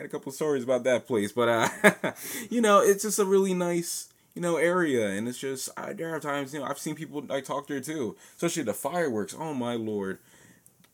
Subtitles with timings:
[0.00, 2.12] got a couple stories about that place, but uh,
[2.50, 6.14] you know, it's just a really nice you know area, and it's just I, there
[6.14, 9.34] are times you know I've seen people like talk there too, especially the fireworks.
[9.38, 10.18] Oh my lord,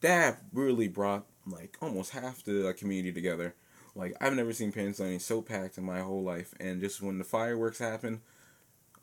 [0.01, 3.55] that really brought like almost half the community together.
[3.95, 7.25] Like I've never seen Pennsylvania so packed in my whole life, and just when the
[7.25, 8.23] fireworks happen,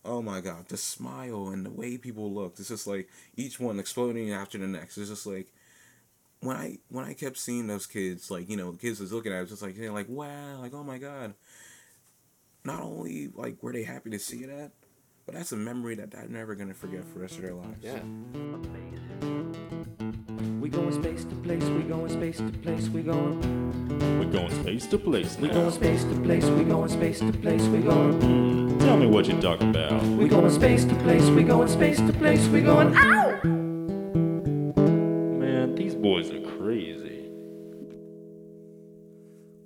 [0.04, 3.08] oh my god, the smile and the way people looked, it's just like
[3.38, 4.98] each one exploding after the next.
[4.98, 5.48] It's just like
[6.44, 9.32] when I when I kept seeing those kids, like you know, the kids was looking
[9.32, 11.34] at, it, was just like you know, like wow, like oh my god.
[12.66, 14.72] Not only like were they happy to see that,
[15.26, 17.82] but that's a memory that they're never gonna forget for the rest of their lives.
[17.82, 18.00] Yeah.
[20.60, 23.64] We going space to place, we going space to place, we going.
[24.20, 27.64] We're going space to place We going space to place, we going space to place,
[27.64, 28.80] we going.
[28.80, 30.04] Tell me what you're talking about.
[30.04, 32.96] We going space to place, we going space to place, we going.
[32.96, 33.23] Ow!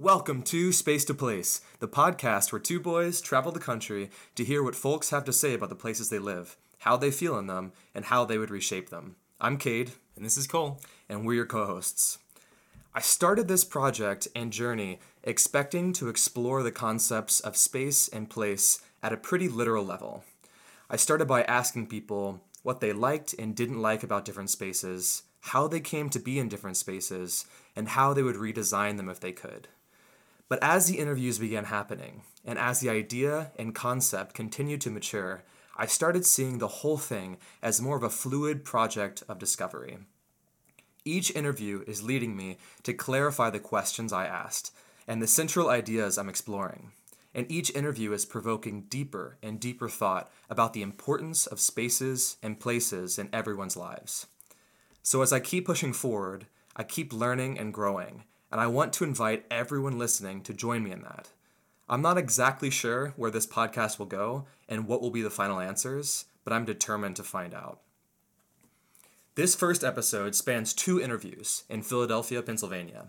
[0.07, 4.63] Welcome to Space to Place, the podcast where two boys travel the country to hear
[4.63, 7.73] what folks have to say about the places they live, how they feel in them,
[7.93, 9.17] and how they would reshape them.
[9.41, 10.79] I'm Cade, And this is Cole.
[11.09, 12.19] and we're your co hosts.
[12.95, 18.79] I started this project and journey expecting to explore the concepts of space and place
[19.03, 20.23] at a pretty literal level.
[20.89, 25.67] I started by asking people what they liked and didn't like about different spaces, how
[25.67, 29.33] they came to be in different spaces, and how they would redesign them if they
[29.33, 29.67] could.
[30.49, 35.43] But as the interviews began happening, and as the idea and concept continued to mature,
[35.75, 39.97] I started seeing the whole thing as more of a fluid project of discovery.
[41.03, 44.73] Each interview is leading me to clarify the questions I asked
[45.07, 46.91] and the central ideas I'm exploring.
[47.33, 52.59] And each interview is provoking deeper and deeper thought about the importance of spaces and
[52.59, 54.25] places in everyone's lives.
[55.03, 59.03] So as I keep pushing forward, I keep learning and growing, and I want to
[59.03, 61.29] invite everyone listening to join me in that.
[61.89, 65.59] I'm not exactly sure where this podcast will go and what will be the final
[65.59, 67.79] answers, but I'm determined to find out.
[69.35, 73.05] This first episode spans two interviews in Philadelphia, Pennsylvania,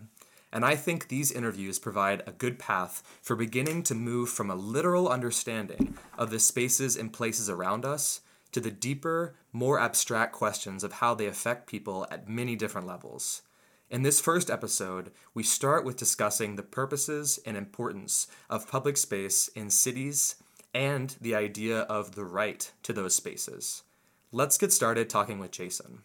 [0.51, 4.55] and I think these interviews provide a good path for beginning to move from a
[4.55, 8.21] literal understanding of the spaces and places around us
[8.51, 13.43] to the deeper, more abstract questions of how they affect people at many different levels.
[13.89, 19.47] In this first episode, we start with discussing the purposes and importance of public space
[19.55, 20.35] in cities
[20.75, 23.81] and the idea of the right to those spaces.
[24.31, 26.03] Let's get started talking with Jason.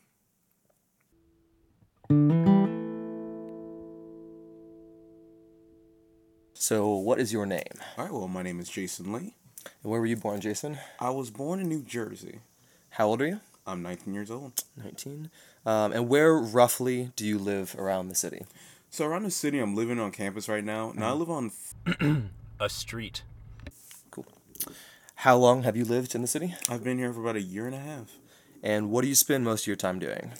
[6.54, 7.62] So, what is your name?
[7.98, 8.12] All right.
[8.14, 9.34] Well, my name is Jason Lee.
[9.82, 10.78] And where were you born, Jason?
[10.98, 12.38] I was born in New Jersey.
[12.88, 13.40] How old are you?
[13.66, 14.62] I'm 19 years old.
[14.82, 15.30] 19.
[15.64, 18.44] Um, and where roughly do you live around the city?
[18.90, 20.92] So around the city, I'm living on campus right now.
[20.94, 21.50] Now I live on.
[22.60, 23.22] A street.
[24.10, 24.26] Cool.
[25.16, 26.54] How long have you lived in the city?
[26.68, 28.12] I've been here for about a year and a half.
[28.62, 30.32] And what do you spend most of your time doing?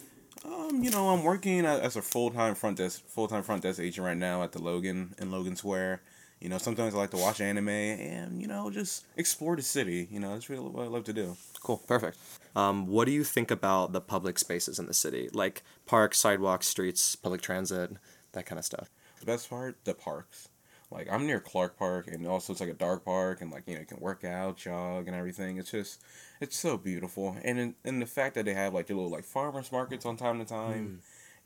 [0.44, 3.80] Um, you know, I'm working as a full time front desk full time front desk
[3.80, 6.02] agent right now at the Logan in Logan Square.
[6.44, 10.06] You know, sometimes I like to watch anime and you know just explore the city.
[10.10, 11.38] You know, that's really what I love to do.
[11.62, 12.18] Cool, perfect.
[12.54, 16.66] Um, what do you think about the public spaces in the city, like parks, sidewalks,
[16.66, 17.92] streets, public transit,
[18.32, 18.90] that kind of stuff?
[19.20, 20.50] The best part, the parks.
[20.90, 23.72] Like I'm near Clark Park, and also it's like a dark park, and like you
[23.72, 25.56] know you can work out, jog, and everything.
[25.56, 26.02] It's just,
[26.42, 29.24] it's so beautiful, and in, and the fact that they have like their little like
[29.24, 31.00] farmers markets on time to time,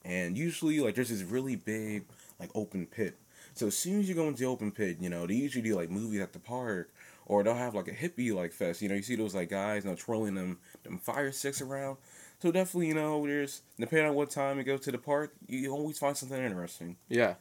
[0.05, 2.07] and usually like there's this really big
[2.41, 3.17] like open pit.
[3.59, 5.75] So as soon as you go into the open pit, you know they usually do
[5.77, 6.91] like movies at the park,
[7.27, 8.83] or they'll have like a hippie like fest.
[8.83, 11.97] You know you see those like guys, you know, twirling them them fire sticks around.
[12.41, 15.73] So definitely, you know, there's depending on what time you go to the park, you
[15.73, 16.97] always find something interesting.
[17.09, 17.35] Yeah,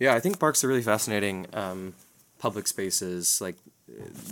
[0.00, 0.14] yeah.
[0.14, 1.94] I think parks are really fascinating um,
[2.38, 3.56] public spaces, like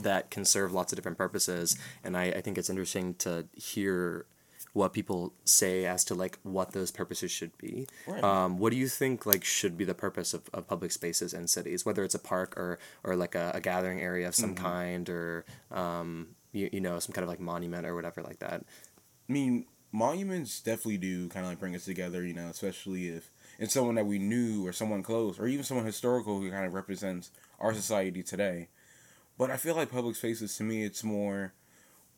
[0.02, 4.26] that can serve lots of different purposes, and I, I think it's interesting to hear
[4.72, 7.86] what people say as to like what those purposes should be.
[8.06, 8.22] Right.
[8.22, 11.48] Um, what do you think like should be the purpose of, of public spaces and
[11.50, 15.08] cities, whether it's a park or or like a, a gathering area of some kind
[15.08, 18.64] or um, you, you know some kind of like monument or whatever like that.
[19.28, 23.30] I mean, monuments definitely do kind of like bring us together, you know, especially if
[23.58, 26.74] it's someone that we knew or someone close or even someone historical who kind of
[26.74, 28.68] represents our society today.
[29.38, 31.54] But I feel like public spaces to me, it's more.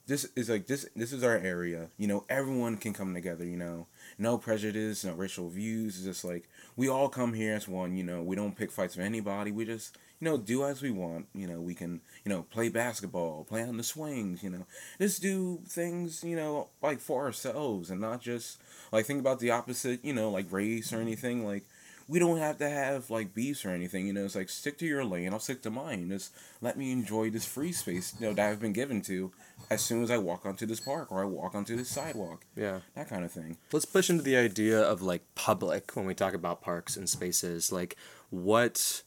[0.06, 0.86] This is like this.
[0.96, 1.88] This is our area.
[1.96, 3.44] You know, everyone can come together.
[3.44, 3.86] You know,
[4.18, 5.96] no prejudice, no racial views.
[5.96, 7.96] It's just like we all come here as one.
[7.96, 9.52] You know, we don't pick fights with anybody.
[9.52, 11.26] We just you know do as we want.
[11.34, 14.42] You know, we can you know play basketball, play on the swings.
[14.42, 14.66] You know,
[15.00, 18.60] just do things you know like for ourselves and not just
[18.90, 20.04] like think about the opposite.
[20.04, 21.46] You know, like race or anything.
[21.46, 21.64] Like
[22.08, 24.06] we don't have to have like beefs or anything.
[24.06, 25.32] You know, it's like stick to your lane.
[25.32, 26.08] I'll stick to mine.
[26.08, 29.32] Just let me enjoy this free space you know that I've been given to
[29.70, 32.44] as soon as I walk onto this park or I walk onto this sidewalk.
[32.56, 32.80] Yeah.
[32.94, 33.56] That kind of thing.
[33.72, 37.72] Let's push into the idea of like public when we talk about parks and spaces.
[37.72, 37.96] Like,
[38.30, 39.02] what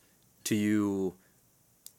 [0.46, 1.16] to you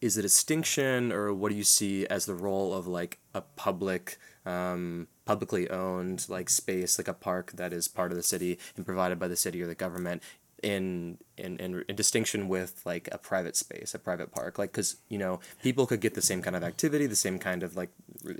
[0.01, 4.19] is a distinction, or what do you see as the role of like a public,
[4.45, 8.85] um, publicly owned like space, like a park that is part of the city and
[8.85, 10.23] provided by the city or the government?
[10.63, 14.97] In, in in in distinction with like a private space, a private park, like because
[15.11, 17.91] you know people could get the same kind of activity, the same kind of like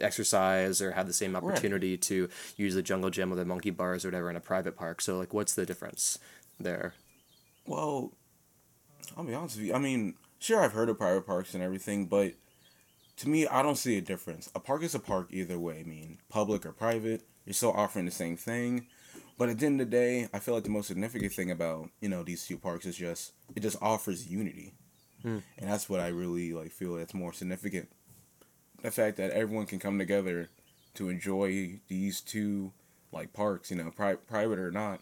[0.01, 4.03] exercise, or have the same opportunity to use the jungle gym or the monkey bars
[4.05, 5.03] or whatever in a private park.
[5.03, 6.19] So like, what's the difference
[6.59, 6.95] there?
[7.67, 8.13] Well,
[9.15, 9.75] I'll be honest with you.
[9.75, 12.33] I mean, sure, I've heard of private parks and everything, but
[13.19, 14.51] to me, I don't see a difference.
[14.55, 15.81] A park is a park either way.
[15.81, 18.87] I mean, public or private, you're still offering the same thing.
[19.39, 21.91] But at the end of the day, I feel like the most significant thing about
[22.01, 24.73] you know these two parks is just it just offers unity,
[25.23, 25.39] hmm.
[25.59, 27.89] and that's what I really like feel that's more significant.
[28.83, 30.49] The fact that everyone can come together
[30.95, 32.73] to enjoy these two
[33.13, 35.01] like parks, you know, pri- private or not,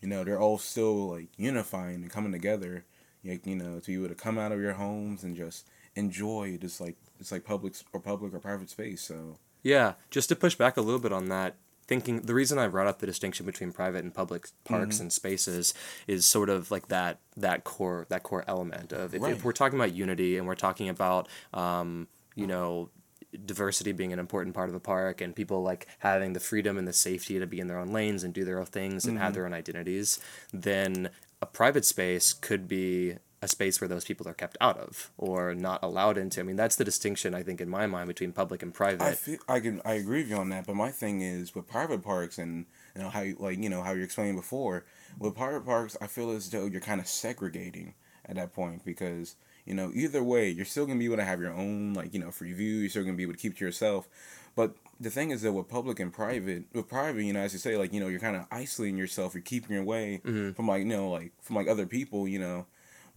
[0.00, 2.84] you know, they're all still like unifying and coming together.
[3.24, 6.58] Like, you know, to be able to come out of your homes and just enjoy
[6.60, 9.02] this like it's like public or public or private space.
[9.02, 11.56] So Yeah, just to push back a little bit on that,
[11.90, 15.02] thinking the reason I brought up the distinction between private and public parks mm-hmm.
[15.02, 15.74] and spaces
[16.06, 19.32] is sort of like that that core that core element of if, Right.
[19.32, 22.06] if we're talking about unity and we're talking about um,
[22.36, 22.50] you mm.
[22.50, 22.90] know
[23.44, 26.86] diversity being an important part of a park and people like having the freedom and
[26.86, 29.26] the safety to be in their own lanes and do their own things and have
[29.26, 29.34] mm-hmm.
[29.34, 30.20] their own identities
[30.52, 31.10] then
[31.42, 35.54] a private space could be a space where those people are kept out of or
[35.54, 38.62] not allowed into i mean that's the distinction i think in my mind between public
[38.62, 41.20] and private I feel I can I agree with you on that, but my thing
[41.20, 44.36] is with private parks and you know how you like you know how you explained
[44.36, 44.84] before
[45.18, 47.94] with private parks, I feel as though you're kind of segregating
[48.26, 51.40] at that point because you know either way you're still gonna be able to have
[51.40, 52.76] your own like you know free view.
[52.76, 54.08] You're still gonna be able to keep to yourself,
[54.54, 57.58] but the thing is that with public and private, with private, you know, as you
[57.58, 59.34] say, like you know, you're kind of isolating yourself.
[59.34, 60.52] You're keeping your way mm-hmm.
[60.52, 62.66] from like you know like from like other people, you know.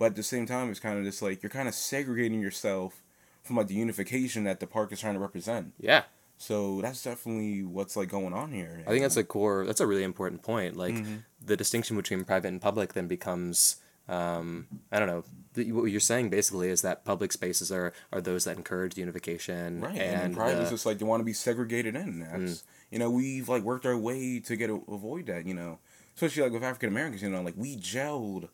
[0.03, 3.01] But at the same time, it's kind of just like you're kind of segregating yourself
[3.41, 5.73] from like the unification that the park is trying to represent.
[5.79, 6.03] yeah
[6.37, 8.83] So that's definitely what's like going on here.
[8.85, 9.65] I think that's a core.
[9.65, 10.75] That's a really important point.
[10.75, 11.15] Like Mm-hmm.
[11.45, 13.77] the distinction between private and public then becomes.
[14.09, 15.23] Um, I don't know.
[15.53, 19.79] The, what you're saying basically is that public spaces are are those that encourage unification,
[19.79, 19.95] right.
[19.97, 22.19] And, and private uh, is just like they want to be segregated in.
[22.19, 25.45] That's you know we've like worked our way to get avoid that.
[25.49, 25.79] You know,
[26.15, 27.21] especially like with African Americans.
[27.23, 28.49] You know, like we gelled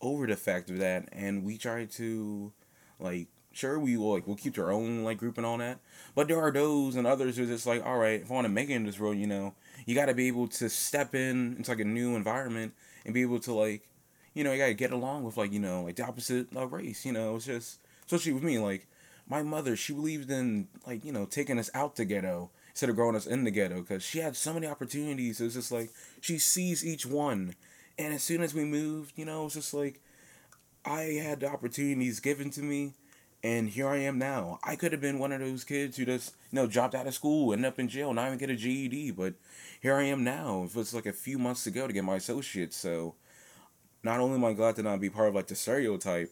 [0.00, 2.52] over the fact of that, and we try to
[2.98, 5.80] like sure we will like we'll keep our own like group and all that,
[6.14, 8.44] but there are those and others who are just like all right, if I want
[8.46, 9.54] to make it in this world, you know,
[9.86, 12.74] you got to be able to step in into like a new environment
[13.04, 13.88] and be able to like
[14.34, 17.04] you know, you gotta get along with like, you know, like the opposite uh, race,
[17.04, 18.86] you know, it's just especially with me, like
[19.28, 22.96] my mother, she believed in like, you know, taking us out the ghetto instead of
[22.96, 25.40] growing us in the ghetto because she had so many opportunities.
[25.40, 27.54] It was just like she sees each one.
[27.98, 30.00] And as soon as we moved, you know, it's just like
[30.84, 32.92] I had the opportunities given to me
[33.42, 34.58] and here I am now.
[34.62, 37.14] I could have been one of those kids who just, you know, dropped out of
[37.14, 39.34] school, ended up in jail, not even get a GED, but
[39.80, 40.64] here I am now.
[40.64, 42.74] It was like a few months ago to get my associate.
[42.74, 43.14] so
[44.02, 46.30] not only am I glad to not be part of like the stereotype,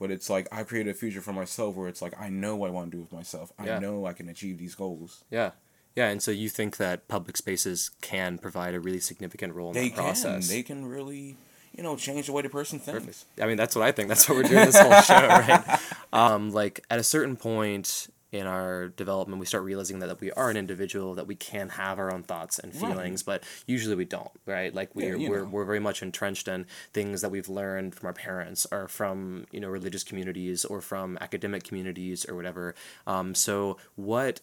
[0.00, 2.68] but it's like I created a future for myself where it's like I know what
[2.68, 3.52] I want to do with myself.
[3.64, 3.76] Yeah.
[3.76, 5.24] I know I can achieve these goals.
[5.30, 5.52] yeah,
[5.96, 6.08] yeah.
[6.08, 9.88] And so you think that public spaces can provide a really significant role in They
[9.88, 10.04] that can.
[10.04, 10.48] process?
[10.48, 11.36] They can really,
[11.76, 13.26] you know, change the way the person thinks.
[13.40, 14.08] I mean, that's what I think.
[14.08, 15.80] That's what we're doing this whole show, right?
[16.12, 20.50] Um, like at a certain point in our development, we start realizing that, we are
[20.50, 22.92] an individual, that we can have our own thoughts and Right.
[22.92, 24.74] feelings, but usually we don't, right?
[24.74, 25.48] Like we're you we're, know.
[25.48, 29.60] we're very much entrenched in things that we've learned from our parents or from you
[29.60, 32.74] know religious communities or from academic communities or whatever.
[33.06, 34.40] Um, so what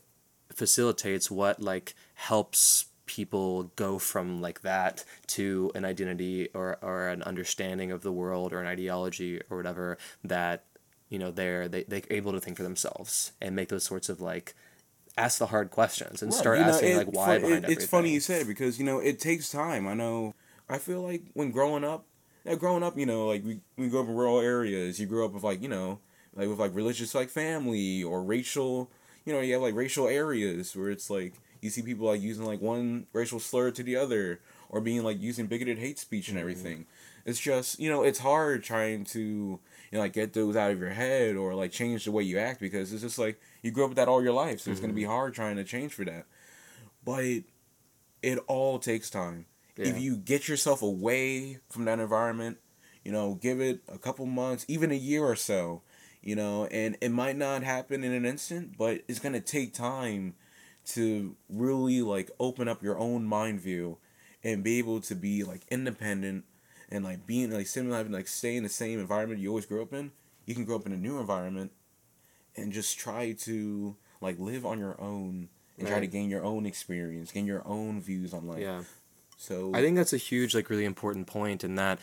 [0.53, 7.21] facilitates what like helps people go from like that to an identity or, or an
[7.23, 10.63] understanding of the world or an ideology or whatever that
[11.09, 14.19] you know they're they, they're able to think for themselves and make those sorts of
[14.19, 14.55] like
[15.17, 17.65] ask the hard questions and Right, start you know, asking it- like why it- behind
[17.65, 17.83] everything.
[17.83, 19.87] It's funny you said it because you know it takes time.
[19.87, 20.33] I know.
[20.67, 22.05] I feel like when growing up,
[22.43, 24.99] yeah, growing up, you know, like we we grew up in rural areas.
[24.99, 25.99] You grew up with like you know,
[26.35, 28.89] like with like religious like family or racial.
[29.25, 32.45] You know, you have like racial areas where it's like you see people like using
[32.45, 36.37] like one racial slur to the other or being like using bigoted hate speech Mm-hmm.
[36.37, 36.85] and everything.
[37.25, 39.59] It's just you know it's hard trying to you
[39.93, 42.59] know like get those out of your head or like change the way you act
[42.61, 44.93] because it's just like you grew up with that all your life, so it's gonna
[44.93, 45.09] be Mm-hmm.
[45.09, 46.25] hard trying to change for that.
[47.05, 47.43] But
[48.21, 49.45] it all takes time.
[49.83, 52.57] If you get yourself away from that environment,
[53.03, 55.81] You know, give it a couple months, even a year or so.
[56.25, 60.33] You know, and it might not happen in an instant, but it's gonna take time
[60.87, 63.97] to really like open up your own mind view
[64.43, 66.45] and be able to be like independent
[66.89, 69.93] and like being like similar like stay in the same environment you always grew up
[69.93, 70.11] in.
[70.45, 71.71] You can grow up in a new environment
[72.55, 76.65] and just try to like live on your own and try to gain your own
[76.65, 78.61] experience gain your own views on life.
[78.61, 78.83] Yeah.
[79.37, 81.99] so I think that's a huge, like, really important point, and that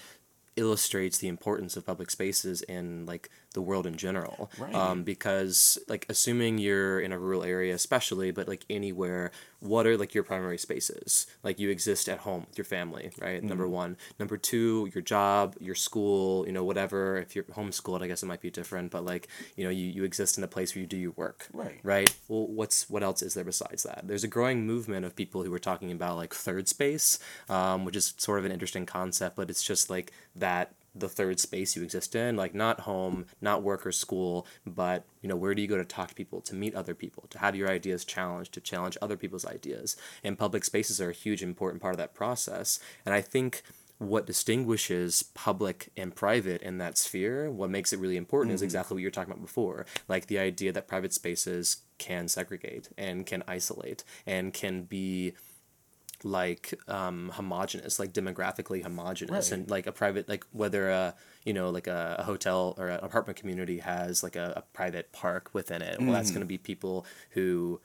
[0.56, 4.50] illustrates the importance of public spaces in like the world in general.
[4.58, 4.74] Right.
[4.74, 9.32] Um, because like assuming you're in a rural area, especially, but like anywhere,
[9.62, 11.26] what are like your primary spaces?
[11.44, 13.42] Like you exist at home with your family, right?
[13.42, 13.72] Number Mm-hmm.
[13.72, 13.96] one.
[14.18, 17.16] Number two, your job, your school, you know, whatever.
[17.18, 20.02] If you're homeschooled, I guess it might be different, but like you know, you you
[20.04, 21.46] exist in a place where you do your work.
[21.52, 21.78] Right.
[21.84, 22.12] Right.
[22.28, 24.00] Well, what's what else is there besides that?
[24.08, 27.94] There's a growing movement of people who are talking about like third space, um, which
[27.96, 31.82] is sort of an interesting concept, but it's just like that the third space you
[31.82, 35.68] exist in, like not home, not work or school, but you know where do you
[35.68, 38.60] go to talk to people, to meet other people, to have your ideas challenged, to
[38.60, 42.78] challenge other people's ideas, and public spaces are a huge important part of that process.
[43.06, 43.62] And I think
[43.98, 48.66] what distinguishes public and private in that sphere, what makes it really important is mm-hmm.
[48.66, 49.86] exactly what you were talking about before.
[50.08, 55.34] Like the idea that private spaces can segregate and can isolate and can be
[56.24, 59.58] like um homogenous like demographically homogenous Right.
[59.58, 61.14] and like a private like whether a
[61.44, 65.12] you know like a, a hotel or an apartment community has like a, a private
[65.12, 66.34] park within it well that's Mm-hmm.
[66.34, 67.80] going to be people who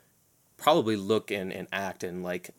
[0.57, 2.49] probably look and, and act and like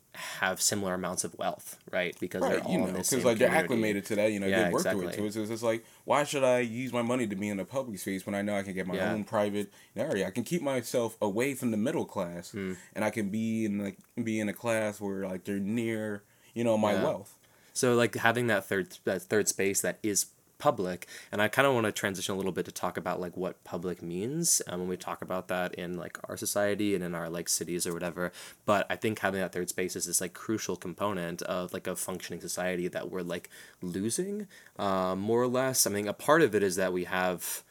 [0.40, 3.08] have similar amounts of wealth right because right they're all you in know the because
[3.08, 3.64] same like they're community.
[3.64, 5.30] acclimated to that you know Yeah, they work through it exactly.
[5.30, 7.98] too it's, just like why should i use my money to be in a public
[7.98, 9.12] space when i know i can get my Yeah.
[9.12, 12.72] own private area i can keep myself away from the middle class Hmm.
[12.94, 16.22] and i can be in like be in a class where like they're near
[16.54, 17.04] you know my Yeah.
[17.04, 17.34] wealth
[17.72, 20.26] So like having that third that third space that is
[20.58, 23.36] public, and I kind of want to transition a little bit to talk about like
[23.36, 27.14] what public means um, when we talk about that in like our society and in
[27.14, 28.32] our like cities or whatever.
[28.66, 31.96] But I think having that third space is this like crucial component of like a
[31.96, 33.48] functioning society that we're like
[33.80, 34.46] losing,
[34.78, 35.86] um, more or less.
[35.86, 37.62] I mean, a part of it is that we have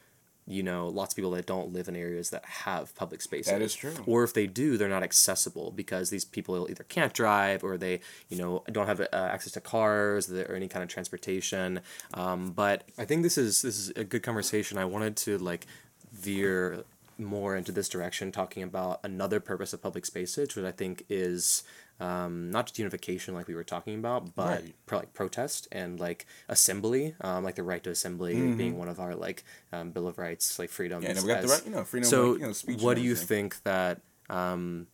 [0.48, 3.52] you know lots of people that don't live in areas that have public spaces.
[3.52, 3.94] That is true.
[4.06, 8.00] or if they do they're not accessible because these people either can't drive or they
[8.30, 11.82] you know don't have uh, access to cars or any kind of transportation.
[12.14, 14.78] Um, but i think this is this is a good conversation.
[14.78, 15.68] I wanted to like
[16.12, 16.84] veer
[17.20, 21.64] more into this direction talking about another purpose of public spaces which i think is
[22.00, 24.76] um, not just unification like we were talking about but Right.
[24.86, 29.00] pro- like protest and like assembly um, like the right to assembly being one of
[29.00, 29.44] our like
[29.74, 31.12] um, bill of rights like freedoms Mm-hmm.
[31.12, 32.82] Yeah, and we got the right, you know, freedom so of, like, you know, speech.
[32.82, 34.88] what do you think that um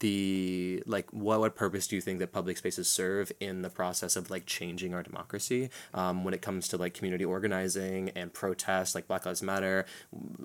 [0.00, 4.16] the like what what purpose do you think that public spaces serve in the process
[4.16, 5.70] of like changing our democracy?
[5.94, 9.86] Um, when it comes to like community organizing and protest like black lives matter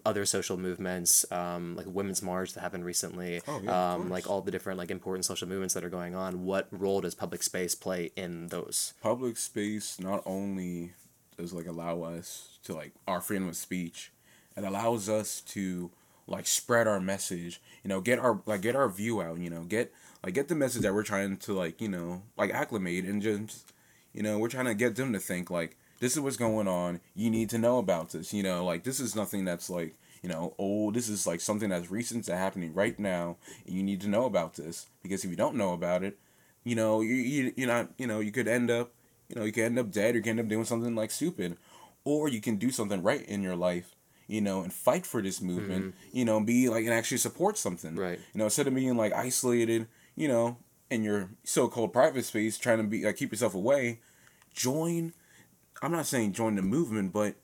[0.06, 4.42] other social movements um, like women's march that happened recently Oh, yeah, um, like all
[4.42, 7.76] the different like important social movements that are going on what role does public space
[7.76, 8.94] play in those?
[9.02, 10.94] Public space not only
[11.38, 14.12] does like allow us to like our freedom of speech
[14.56, 15.92] it allows us to
[16.30, 19.64] like spread our message you know get our like get our view out you know
[19.64, 19.92] get
[20.24, 23.72] like get the message that we're trying to like you know like acclimate and just
[24.14, 27.02] you know we're trying to get them to think like this is what's going on.
[27.14, 30.30] You need to know about this you know like this is nothing that's like you
[30.30, 30.94] know old.
[30.94, 33.38] This is like something that's recent that's happening right now.
[33.66, 36.18] And you need to know about this because if you don't know about it
[36.64, 38.92] you know you, you you're not you know you could end up
[39.30, 41.12] you know you could end up dead or you could end up doing something like
[41.12, 41.58] stupid.
[42.06, 43.94] Or you can do something right in your life
[44.30, 47.92] you know and fight for this movement you know be like and actually support something
[47.92, 48.00] Mm-hmm.
[48.00, 48.20] Right.
[48.34, 50.56] you know instead of being like isolated you know
[50.90, 54.00] in your so-called private space trying to be like keep yourself away
[54.54, 55.14] join
[55.82, 57.36] i'm not saying join the movement but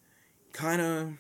[0.54, 1.14] kind of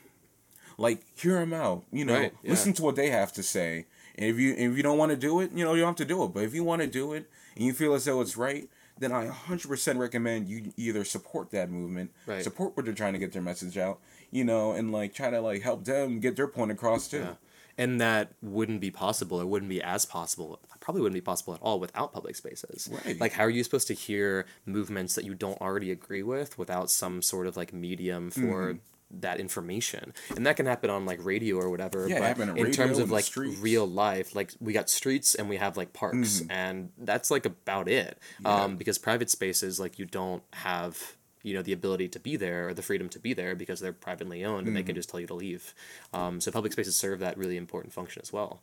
[0.77, 2.49] like hear them out you know Right, yeah.
[2.51, 5.17] listen to what they have to say and if you if you don't want to
[5.17, 6.87] do it you know you don't have to do it but if you want to
[6.87, 11.03] do it and you feel as though it's right then i 100% recommend you either
[11.03, 12.43] support that movement Right.
[12.43, 13.99] support what they're trying to get their message out
[14.35, 17.33] you know and like try to like help them get their point across too Yeah.
[17.77, 19.41] And that wouldn't be possible.
[19.41, 20.61] It wouldn't be as possible.
[20.79, 22.89] Probably wouldn't be possible at all without public spaces.
[23.05, 23.19] Right.
[23.19, 26.89] Like, how are you supposed to hear movements that you don't already agree with without
[26.89, 28.39] some sort of like medium for
[28.75, 29.19] Mm-hmm.
[29.19, 30.13] that information?
[30.37, 32.07] And that can happen on like radio or whatever.
[32.07, 35.75] Yeah, but in terms of like real life, like we got streets and we have
[35.75, 36.51] like parks, Mm-hmm.
[36.51, 38.17] and that's like about it.
[38.45, 42.69] Um, because private spaces, like you don't have you know the ability to be there
[42.69, 44.87] or the freedom to be there because they're privately owned and they Mm-hmm.
[44.87, 45.73] can just tell you to leave.
[46.13, 48.61] Um, so public spaces serve that really important function as well.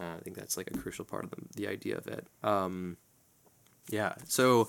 [0.00, 2.26] Uh, i think that's like a crucial part of the, the idea of it.
[2.42, 2.96] Um,
[3.90, 4.68] yeah so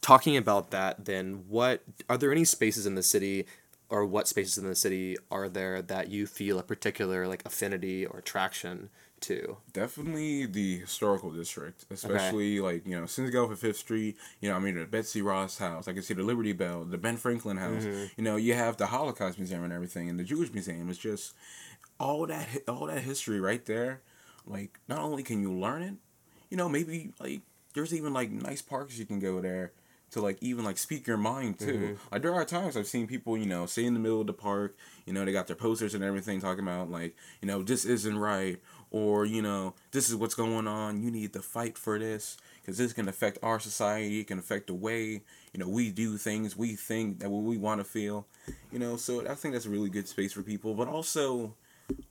[0.00, 3.46] talking about that, then what are there any spaces in the city,
[3.88, 8.06] or what spaces in the city are there that you feel a particular like affinity
[8.06, 8.90] or attraction
[9.22, 9.58] to?
[9.72, 14.56] Definitely the historical district, especially like you know, since go for Fifth Street, you know,
[14.56, 15.88] I mean the Betsy Ross house.
[15.88, 17.84] I can see the Liberty Bell, the Ben Franklin house.
[17.84, 18.04] Mm-hmm.
[18.16, 20.88] You know, you have the Holocaust Museum and everything, and the Jewish Museum.
[20.88, 21.34] It's just
[21.98, 24.00] all that all that history right there.
[24.46, 25.94] Like, not only can you learn it,
[26.50, 27.42] you know, maybe like
[27.74, 29.72] there's even like nice parks you can go there
[30.10, 31.66] to like even like speak your mind too.
[31.66, 31.94] Mm-hmm.
[32.12, 34.32] Like there are times I've seen people, you know, stay in the middle of the
[34.32, 37.84] park, you know, they got their posters and everything talking about like, you know, this
[37.84, 38.58] isn't right
[38.90, 41.02] or, you know, this is what's going on.
[41.02, 44.66] You need to fight for this because this can affect our society, it can affect
[44.66, 48.26] the way, you know, we do things, we think that what we want to feel.
[48.72, 51.54] You know, so I think that's a really good space for people, but also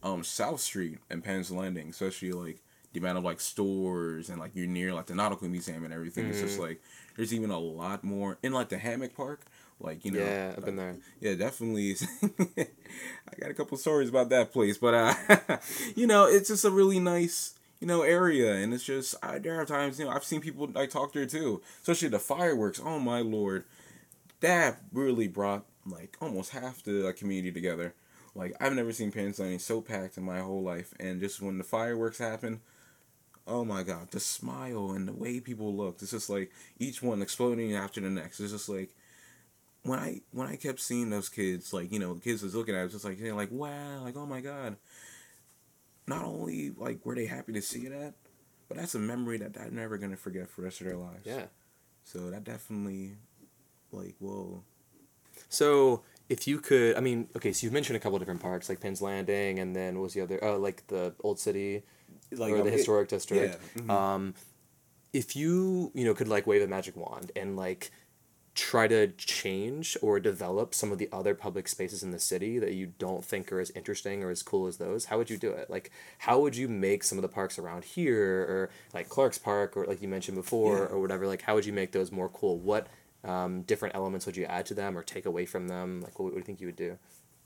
[0.01, 2.57] um South Street and Penn's Landing, especially like
[2.93, 6.27] the amount of like stores and like you're near like the nautical museum and everything.
[6.27, 6.81] It's just like
[7.15, 9.41] there's even a lot more in like the hammock park.
[9.79, 10.97] Like you know, yeah, I've been there.
[11.21, 11.95] yeah, definitely.
[12.57, 15.57] I got a couple stories about that place, but uh,
[15.95, 19.59] you know, it's just a really nice you know area, and it's just I, there
[19.59, 22.81] are times you know I've seen people like talk there too, especially the fireworks.
[22.83, 23.65] Oh my lord,
[24.39, 27.93] that really brought like almost half the like, community together.
[28.33, 31.63] Like I've never seen Pennsylvania so packed in my whole life, and just when the
[31.63, 32.61] fireworks happen,
[33.45, 36.01] oh my god, the smile and the way people looked.
[36.01, 38.39] It's just like each one exploding after the next.
[38.39, 38.95] It's just like
[39.87, 42.75] when I when I kept seeing those kids, like you know, the kids was looking
[42.75, 44.77] at, it, it was just like, like wow, like oh my god.
[46.07, 48.13] Not only like were they happy to see that,
[48.69, 51.25] but that's a memory that they're never gonna forget for the rest of their lives.
[51.25, 51.45] Yeah.
[52.05, 53.15] So that definitely,
[53.91, 54.63] like, whoa.
[55.49, 58.79] So if you could, I mean, okay, so you've mentioned a couple different parks, like
[58.79, 60.41] Penn's Landing, and then what was the other?
[60.43, 61.83] Oh, like the Old City,
[62.31, 63.59] Like or um, the it- historic district.
[63.75, 63.89] yeah, mhm.
[63.89, 64.33] Um,
[65.13, 67.91] if you you know could like wave a magic wand and like
[68.57, 72.73] try to change or develop some of the other public spaces in the city that
[72.73, 75.51] you don't think are as interesting or as cool as those, how would you do
[75.51, 75.69] it?
[75.69, 79.77] Like, how would you make some of the parks around here, or like Clark's Park,
[79.77, 80.85] or like you mentioned before, Yeah.
[80.85, 81.27] or whatever?
[81.27, 82.57] Like, how would you make those more cool?
[82.57, 82.87] What
[83.23, 86.01] um, different elements would you add to them or take away from them?
[86.01, 86.97] Like, what, what do you think you would do?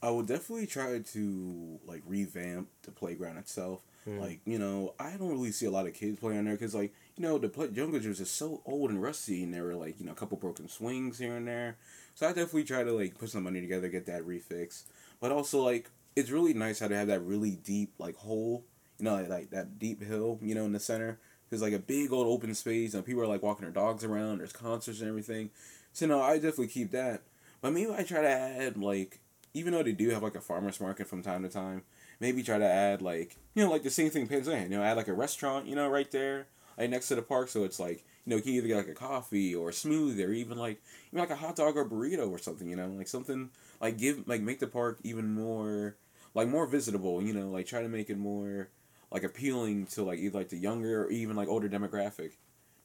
[0.01, 3.81] I would definitely try to like revamp the playground itself.
[4.07, 4.19] Mm.
[4.19, 6.73] Like you know, I don't really see a lot of kids playing on there because
[6.73, 9.75] like you know the play- jungle gyms is so old and rusty, and there were
[9.75, 11.77] like you know a couple broken swings here and there.
[12.15, 14.83] So I definitely try to like put some money together, get that refixed.
[15.19, 18.63] But also like it's really nice how they have that really deep like hole,
[18.97, 21.19] you know, like, like that deep hill, you know, in the center.
[21.49, 24.39] There's like a big old open space, and people are like walking their dogs around.
[24.39, 25.51] There's concerts and everything.
[25.93, 27.21] So no, I definitely keep that.
[27.61, 29.19] But maybe I try to add like
[29.53, 31.83] even though they do have like a farmers market from time to time,
[32.21, 34.95] maybe try to add like you know like the same thing Land, you know, add
[34.95, 38.05] like a restaurant, you know, right there, like next to the park, so it's like
[38.25, 40.81] you know you can either get like a coffee or a smoothie or even like
[41.09, 43.49] even like a hot dog or burrito or something, you know, like something
[43.81, 45.97] like give like make the park even more
[46.33, 48.69] like more visitable, you know, like try to make it more
[49.11, 52.31] like appealing to like either like the younger or even like older demographic,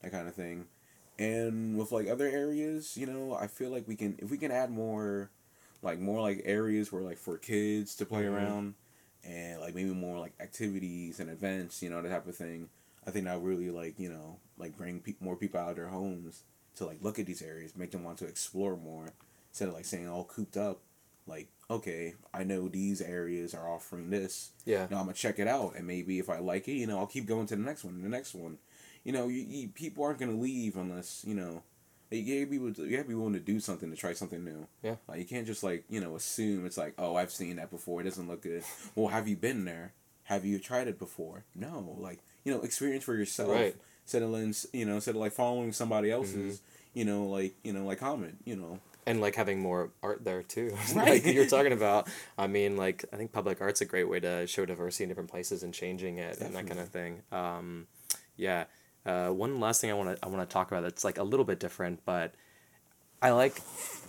[0.03, 0.65] that kind of thing.
[1.19, 4.51] And with like other areas, you know, I feel like we can if we can
[4.51, 5.31] add more
[5.83, 8.33] like more like areas where like for kids to play Mhm.
[8.33, 8.75] around
[9.27, 12.69] and like maybe more like activities and events, you know, that type of thing.
[13.07, 15.89] I think that really like, you know, like bring pe- more people out of their
[15.89, 16.43] homes
[16.77, 19.13] to like look at these areas, make them want to explore more
[19.51, 20.81] instead of like saying all cooped up.
[21.27, 24.53] Like, okay, I know these areas are offering this.
[24.65, 24.87] Yeah.
[24.91, 27.07] Now I'm gonna check it out, and maybe if I like it, you know, I'll
[27.07, 28.59] keep going to the next one, and the next one.
[29.03, 31.63] You know, you, you people aren't gonna leave unless you know.
[32.11, 34.67] You gotta be you gotta be willing to do something to try something new.
[34.83, 34.97] Yeah.
[35.09, 38.01] Like you can't just like you know assume it's like oh I've seen that before
[38.01, 38.63] it doesn't look good.
[38.95, 39.93] Well, have you been there?
[40.25, 41.45] Have you tried it before?
[41.55, 41.97] No.
[41.99, 43.51] Like you know experience for yourself.
[43.51, 43.77] Right.
[44.05, 44.31] Instead of
[44.73, 46.61] you know instead of like following somebody else's
[46.95, 50.43] you know like you know like comment you know and like having more art there
[50.43, 51.25] too Right.
[51.25, 54.47] like you're talking about i mean like i think public art's a great way to
[54.47, 57.87] show diversity in different places and changing it and that kind of thing um,
[58.37, 58.65] yeah
[59.07, 61.23] uh, one last thing i want to i want to talk about that's like a
[61.23, 62.35] little bit different but
[63.23, 63.61] i like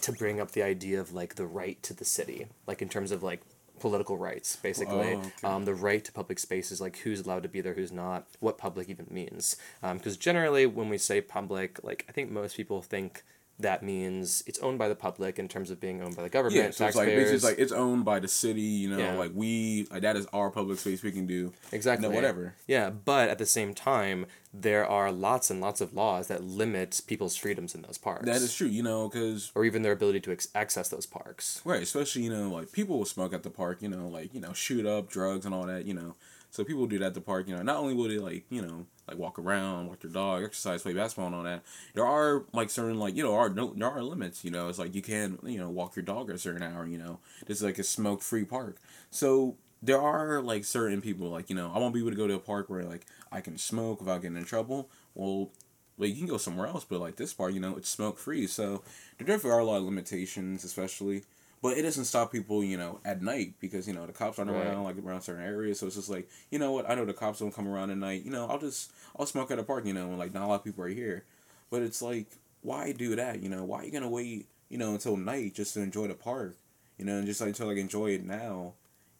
[0.02, 3.12] to bring up the idea of like the right to the city like in terms
[3.12, 3.42] of like
[3.80, 5.48] political rights basically Oh, okay.
[5.48, 8.58] um, the right to public spaces like who's allowed to be there who's not what
[8.58, 9.56] public even means
[9.94, 13.24] because generally when we say public like i think most people think
[13.60, 16.56] that means it's owned by the public in terms of being owned by the government
[16.64, 19.16] yeah so it's like it's like it's owned by the city you know Yeah.
[19.16, 21.54] like we like that is our public space we can do.
[21.72, 22.08] Exactly.
[22.08, 22.54] No, whatever.
[22.68, 27.02] Yeah but at the same time there are lots and lots of laws that limit
[27.08, 28.26] people's freedoms in those parks.
[28.26, 31.62] That is true you know because or even their ability to ex- access those parks.
[31.66, 34.40] Right, especially you know like people will smoke at the park, you know, like you
[34.42, 36.16] know shoot up drugs and all that, you know.
[36.52, 37.48] So people do that at the park.
[37.48, 40.44] You know, not only will they like you know like walk around, walk their dog,
[40.44, 41.64] exercise, play basketball, and all that.
[41.94, 44.44] There are like certain like you know are no there are limits.
[44.44, 46.86] You know, it's like you can you know walk your dog at a certain hour.
[46.86, 48.78] You know, this is like a smoke free park.
[49.12, 52.34] So there are like certain people like you know I want people to go to
[52.34, 54.90] a park where like I can smoke without getting in trouble.
[55.16, 55.52] Well,
[55.98, 58.48] like you can go somewhere else, but like this park, you know, it's smoke free.
[58.48, 58.84] So
[59.18, 61.24] there definitely are a lot of limitations, especially.
[61.62, 64.52] But it doesn't stop people, you know, at night because you know the cops aren't
[64.52, 64.68] Right.
[64.68, 65.80] around like around certain areas.
[65.80, 66.90] So it's just like, you know what?
[66.90, 68.24] I know the cops don't come around at night.
[68.24, 69.86] You know, I'll just I'll smoke at a park.
[69.86, 71.26] You know, and like not a lot of people are here.
[71.72, 72.28] But it's like,
[72.62, 73.42] why do that?
[73.42, 74.48] You know, why are you gonna wait?
[74.70, 76.56] You know, until night just to enjoy the park.
[76.98, 78.74] You know, and just like to like enjoy it now.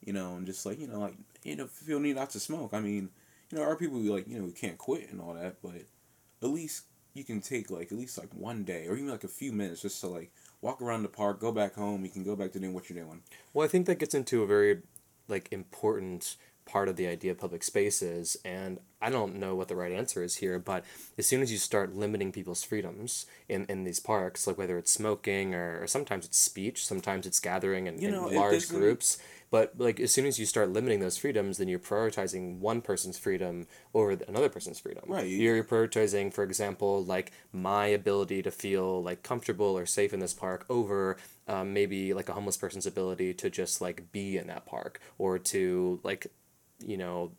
[0.04, 2.72] You know, and just like you know, like you know, feel need not to smoke.
[2.72, 3.10] I mean,
[3.50, 5.56] you know, there are people who like you know who can't quit and all that,
[5.62, 5.82] but
[6.42, 9.28] at least you can take like at least like one day or even like a
[9.28, 12.04] few minutes just to like walk around the park, go back home.
[12.04, 13.22] You can go back to doing what you're doing.
[13.52, 14.82] Well, I think that gets into a very
[15.28, 19.76] like important part of the idea of public spaces and I don't know what the
[19.76, 20.84] right answer is here, but
[21.16, 24.90] as soon as you start limiting people's freedoms in, in these parks, like whether it's
[24.90, 29.18] smoking or, or sometimes it's speech, sometimes it's gathering in, You know, in large groups.
[29.50, 33.16] But like as soon as you start limiting those freedoms, then you're prioritizing one person's
[33.18, 35.04] freedom over another person's freedom.
[35.06, 35.26] Right.
[35.26, 40.34] You're prioritizing, for example, like my ability to feel like comfortable or safe in this
[40.34, 44.66] park over um, maybe like a homeless person's ability to just like be in that
[44.66, 46.26] park or to like,
[46.84, 47.32] you know,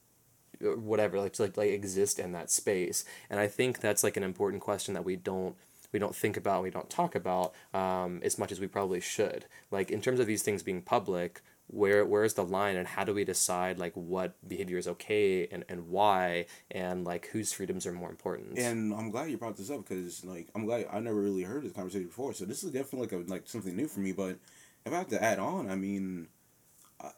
[0.62, 3.06] whatever like to like, like exist in that space.
[3.30, 5.56] And I think that's like an important question that we don't
[5.92, 9.46] we don't think about we don't talk about um, as much as we probably should.
[9.72, 11.42] Like in terms of these things being public,
[11.72, 15.64] where where's the line and how do we decide like what behavior is okay and,
[15.70, 19.70] and why and like whose freedoms are more important And I'm glad you brought this
[19.70, 22.34] up because like I'm glad I never really heard this conversation before.
[22.34, 24.14] So this is definitely like a like something new for me.
[24.14, 24.40] But
[24.86, 26.28] if I have to add on, I mean,
[27.00, 27.12] I,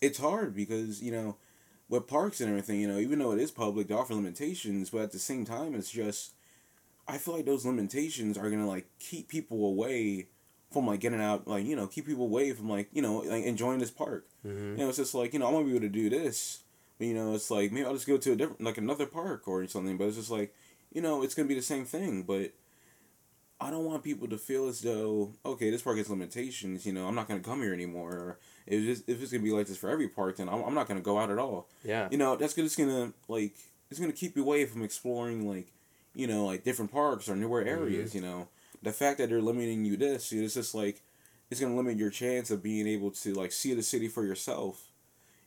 [0.00, 1.36] it's hard because you know,
[1.88, 4.90] with parks and everything, you know, even though it is public, they offer limitations.
[4.90, 6.34] But at the same time, it's just
[7.06, 10.28] I feel like those limitations are gonna like keep people away
[10.72, 13.44] from like getting out, like you know, keep people away from like you know like
[13.44, 14.26] enjoying this park.
[14.44, 14.72] Mm-hmm.
[14.72, 16.62] You know, it's just like you know I want to be able to do this,
[16.98, 19.46] but you know it's like maybe I'll just go to a different like another park
[19.46, 19.96] or something.
[19.96, 20.54] But it's just like
[20.92, 22.52] you know it's gonna be the same thing, but.
[23.58, 26.84] I don't want people to feel as though okay, this park has limitations.
[26.84, 28.12] You know, I'm not gonna come here anymore.
[28.12, 30.74] Or if it's, if it's gonna be like this for every park, then I'm, I'm
[30.74, 31.68] not gonna go out at all.
[31.84, 33.54] yeah You know, that's just gonna like
[33.90, 35.68] it's gonna keep you away from exploring like
[36.14, 37.68] you know like different parks or newer mm-hmm.
[37.68, 38.14] areas.
[38.14, 38.48] You know,
[38.82, 41.02] the fact that they're limiting you this, it's just like
[41.50, 44.90] it's gonna limit your chance of being able to like see the city for yourself.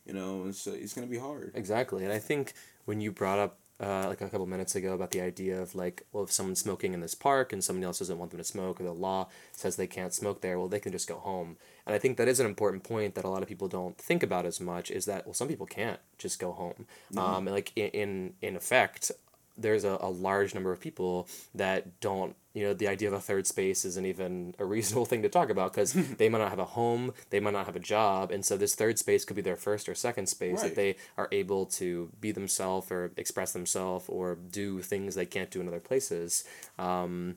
[0.06, 1.52] You know, and so it's gonna be hard.
[1.54, 2.54] Exactly, and I think
[2.86, 6.04] when you brought up uh, like a couple minutes ago about the idea of like,
[6.12, 8.80] well, if someone's smoking in this park and somebody else doesn't want them to smoke,
[8.80, 11.56] or the law says they can't smoke there, well, they can just go home.
[11.86, 14.22] And I think that is an important point that a lot of people don't think
[14.22, 14.90] about as much.
[14.90, 16.86] Is that well, some people can't just go home.
[17.16, 19.12] Um, and like in, in effect,
[19.56, 23.20] there's a, a large number of people that don't you know the idea of a
[23.20, 26.58] third space isn't even a reasonable thing to talk about because they might not have
[26.58, 29.42] a home they might not have a job and so this third space could be
[29.42, 30.68] their first or second space Right.
[30.70, 35.50] that they are able to be themselves or express themselves or do things they can't
[35.50, 36.44] do in other places
[36.78, 37.36] um,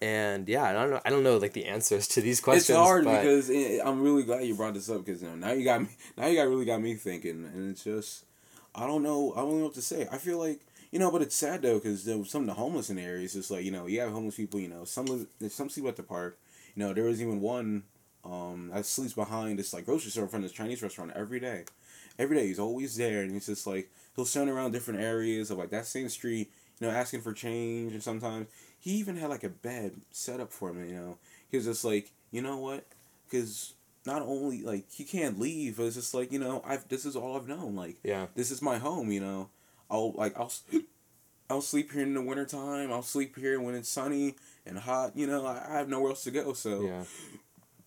[0.00, 2.78] and yeah i don't know i don't know like the answers to these questions it's
[2.78, 5.64] hard because it, I'm really glad you brought this up because you know, now you
[5.64, 5.88] got me.
[6.16, 8.24] Now you got really got me thinking, and it's just
[8.74, 9.32] I don't know.
[9.36, 10.08] I don't know what to say.
[10.10, 10.60] I feel like
[10.92, 13.50] you know, but it's sad though because some of the homeless in the areas, it's
[13.50, 14.60] like you know, you have homeless people.
[14.60, 16.38] You know, some live, some sleep at the park.
[16.76, 17.84] You know, there was even one
[18.24, 21.40] um that sleeps behind this like grocery store in front of this Chinese restaurant every
[21.40, 21.64] day.
[22.18, 25.58] Every day he's always there, and he's just like he'll stand around different areas of
[25.58, 26.50] like that same street.
[26.78, 30.52] You know, asking for change, and sometimes he even had like a bed set up
[30.52, 30.86] for him.
[30.86, 31.18] You know,
[31.50, 32.84] he was just like, you know what,
[33.30, 33.72] because
[34.04, 37.16] not only like he can't leave, but it's just like you know I've this is
[37.16, 37.76] all I've known.
[37.76, 39.10] Like yeah this is my home.
[39.10, 39.48] You know,
[39.90, 40.52] I'll like I'll
[41.50, 42.92] I'll sleep here in the wintertime.
[42.92, 45.16] I'll sleep here when it's sunny and hot.
[45.16, 46.52] You know, I, I have nowhere else to go.
[46.52, 47.04] So yeah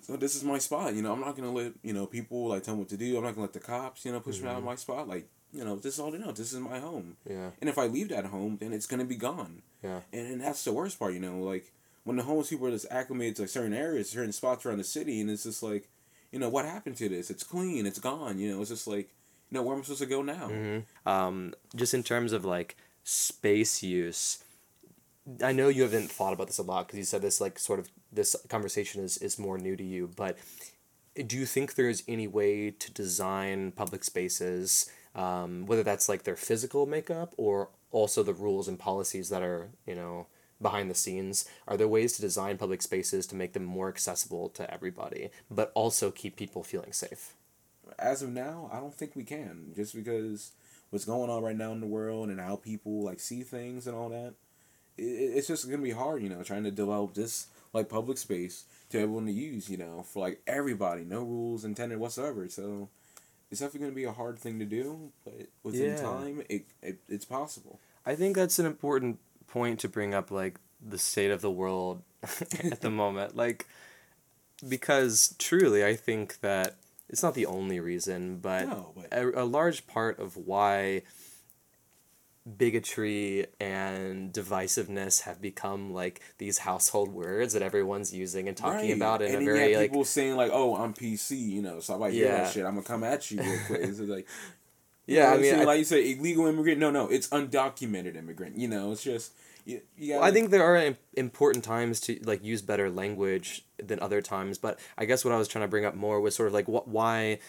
[0.06, 0.94] so this is my spot.
[0.94, 3.18] You know, I'm not gonna let you know people like tell me what to do.
[3.18, 4.68] I'm not gonna let the cops you know push me out of mm-hmm.
[4.68, 5.08] my spot.
[5.08, 6.32] Like you know, this is all they know.
[6.32, 7.18] This is my home.
[7.28, 9.64] yeah And if I leave that home, then it's gonna be gone.
[9.84, 11.72] yeah And, and that's the worst part, you know, like
[12.04, 14.84] when the homeless people are just acclimated to like, certain areas, certain spots around the
[14.84, 15.88] city, and it's just like,
[16.32, 17.32] you know, what happened to this?
[17.32, 19.10] It's clean, it's gone, you know, it's just like,
[19.52, 20.48] know, where am I supposed to go now?
[21.06, 24.44] um, just in terms of like space use
[25.44, 27.80] i know you haven't thought about this a lot because you said this like sort
[27.80, 30.38] of this conversation is, is more new to you but
[31.28, 36.36] do you think there's any way to design public spaces um, whether that's like their
[36.36, 40.28] physical makeup or also the rules and policies that are you know
[40.62, 41.46] behind the scenes?
[41.68, 45.72] Are there ways to design public spaces to make them more accessible to everybody but
[45.76, 47.34] also keep people feeling safe
[48.00, 49.74] as of now, I don't think we can.
[49.76, 50.52] Just because
[50.90, 53.96] what's going on right now in the world and how people like see things and
[53.96, 54.34] all that,
[54.98, 56.24] it, it's just gonna be hard.
[56.24, 59.70] You know, trying to develop this like public space to everyone to use.
[59.70, 62.48] You know, for like everybody, no rules intended whatsoever.
[62.50, 62.90] So.
[63.52, 66.02] It's definitely to be a hard thing to do, but within Yeah.
[66.02, 67.80] time, it, it it's possible.
[68.04, 72.02] I think that's an important point to bring up, like the state of the world
[72.24, 73.36] at the moment.
[73.36, 73.68] Like,
[74.68, 76.76] because truly, I think that
[77.10, 81.04] it's not the only reason, but, No, but- a, a large part of why
[82.58, 88.96] bigotry and divisiveness have become like these household words that everyone's using and talking Right.
[88.96, 91.62] about in and a very you have like people saying like, "Oh, I'm PC," you
[91.64, 92.38] know, so if I hear Yeah.
[92.44, 93.82] that shit, I'm gonna come at you real quick.
[93.82, 94.28] It's like,
[95.08, 95.32] yeah.
[95.34, 96.80] I mean, I- like you say, illegal immigrant.
[96.80, 98.58] No, no, it's undocumented immigrant.
[98.60, 99.32] You know, it's just
[99.66, 99.82] you.
[99.98, 104.22] you Well, I think there are important times to like use better language than other
[104.22, 106.54] times, but I guess what I was trying to bring up more was sort of
[106.54, 107.40] like what why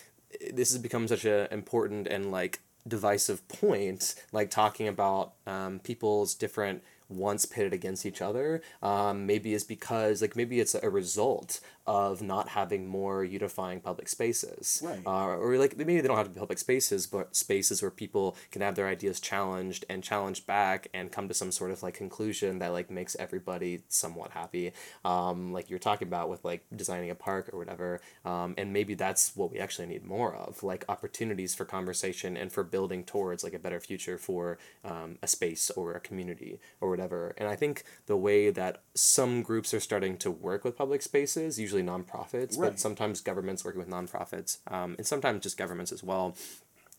[0.52, 6.34] this has become such an important and like divisive point, like talking about um, people's
[6.34, 8.62] different wants pitted against each other.
[8.82, 14.08] Um, maybe is because like maybe it's a result of not having more unifying public
[14.08, 15.00] spaces, Right.
[15.06, 18.36] uh, or like maybe they don't have to be public spaces, but spaces where people
[18.50, 21.94] can have their ideas challenged and challenged back and come to some sort of like
[21.94, 24.72] conclusion that like makes everybody somewhat happy.
[25.04, 28.94] Um, like you're talking about with like designing a park or whatever, um, and maybe
[28.94, 33.44] that's what we actually need more of, like opportunities for conversation and for building towards
[33.44, 37.34] like a better future for um, a space or a community or whatever.
[37.38, 41.58] And I think the way that some groups are starting to work with public spaces,
[41.58, 42.70] usually nonprofits, Right.
[42.70, 46.36] but sometimes governments working with nonprofits, um, and sometimes just governments as well,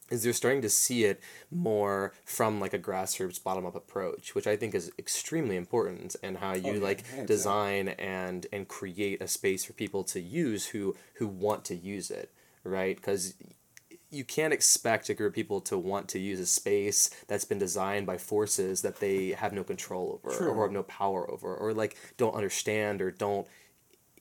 [0.10, 1.20] is they're starting to see it
[1.52, 6.38] more from like a grassroots bottom up approach, which I think is extremely important and
[6.38, 6.80] how you yeah.
[6.80, 7.26] like exactly.
[7.26, 12.10] design and and create a space for people to use who who want to use
[12.10, 12.32] it,
[12.63, 12.96] right?
[12.96, 13.34] Because
[14.10, 17.58] you can't expect a group of people to want to use a space that's been
[17.58, 20.48] designed by forces that they have no control over True.
[20.52, 23.48] or have no power over or like don't understand or don't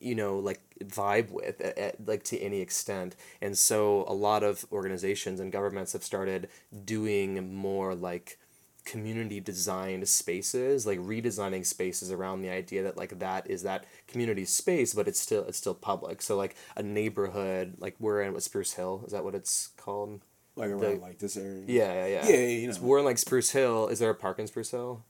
[0.01, 3.17] you know like vibe with at, at, like to any extent.
[3.41, 6.49] And so a lot of organizations and governments have started
[6.85, 8.39] doing more like
[8.85, 14.45] community designed spaces like redesigning spaces around the idea that like that is that community
[14.45, 16.23] space but it's still it's still public.
[16.23, 19.03] So like a neighborhood like we're in what spruce hill?
[19.07, 20.21] Is that what it's called?
[20.55, 21.65] Like around the- like this area.
[21.67, 22.73] yeah yeah yeah Yeah, yeah, you know.
[22.75, 23.89] So we're in like spruce hill.
[23.89, 25.03] Is there a park in spruce hill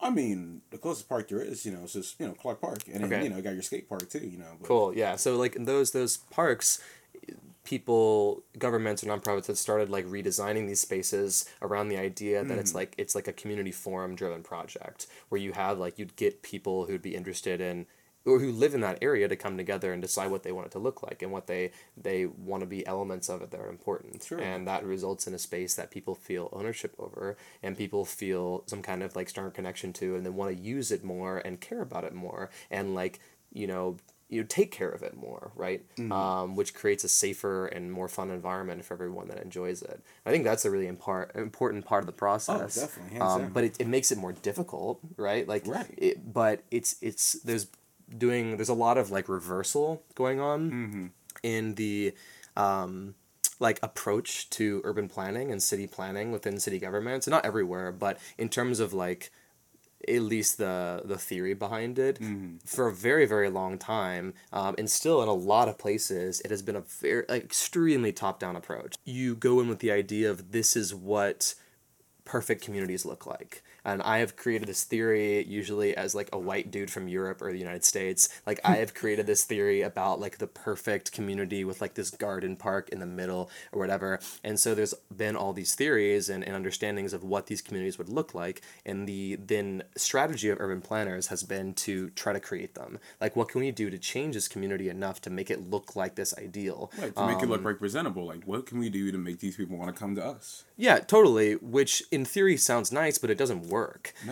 [0.00, 2.80] I mean, the closest park there is, you know, it's just you know Clark Park,
[2.92, 3.24] and then Okay.
[3.24, 4.56] you know you got your skate park too, you know.
[4.60, 4.94] But, Cool.
[4.94, 5.16] Yeah.
[5.16, 6.80] So like in those those parks,
[7.64, 12.70] people, governments or nonprofits have started like redesigning these spaces around the idea that it's
[12.70, 12.78] mm-hmm.
[12.78, 16.86] like it's like a community forum driven project where you have like you'd get people
[16.86, 17.86] who'd be interested in
[18.26, 20.72] or who live in that area to come together and decide what they want it
[20.72, 23.68] to look like and what they they want to be elements of it that are
[23.68, 24.22] important.
[24.24, 24.38] Sure.
[24.40, 28.82] and that results in a space that people feel ownership over and people feel some
[28.82, 31.80] kind of like stronger connection to and then want to use it more and care
[31.82, 33.20] about it more and like
[33.52, 33.96] you know
[34.28, 35.84] you take care of it more right?
[36.10, 40.02] Um, which creates a safer and more fun environment for everyone that enjoys it.
[40.26, 42.74] I think that's a really impar- important part of the process.
[42.74, 45.46] Definitely, hands um, but it, it makes it more difficult right?
[45.46, 45.94] Like Right.
[45.96, 47.68] it, but it's it's there's
[48.16, 51.06] doing there's a lot of like reversal going on Mm-hmm.
[51.42, 52.14] in the
[52.56, 53.14] um,
[53.58, 57.26] like approach to urban planning and city planning within city governments.
[57.26, 59.30] Not everywhere, but in terms of like
[60.06, 62.18] at least the the theory behind it
[62.64, 66.50] for a very very long time um, and still in a lot of places it
[66.50, 70.30] has been a very like, extremely top down approach you go in with the idea
[70.30, 71.54] of this is what
[72.24, 73.62] perfect communities look like.
[73.86, 77.52] And I have created this theory usually as like a white dude from Europe or
[77.52, 78.28] the United States.
[78.44, 78.80] Like I hmm.
[78.80, 82.98] have created this theory about like the perfect community with like this garden park in
[82.98, 84.18] the middle or whatever.
[84.42, 88.08] And so there's been all these theories and, and understandings of what these communities would
[88.08, 88.60] look like.
[88.84, 92.98] And the then strategy of urban planners has been to try to create them.
[93.20, 96.16] Like what can we do to change this community enough to make it look like
[96.16, 96.90] this ideal?
[96.98, 98.26] Right, to make it look um, like presentable.
[98.26, 100.64] Like, what can we do to make these people want to come to us?
[100.76, 101.54] Yeah, totally.
[101.54, 103.75] Which in theory sounds nice, but it doesn't work.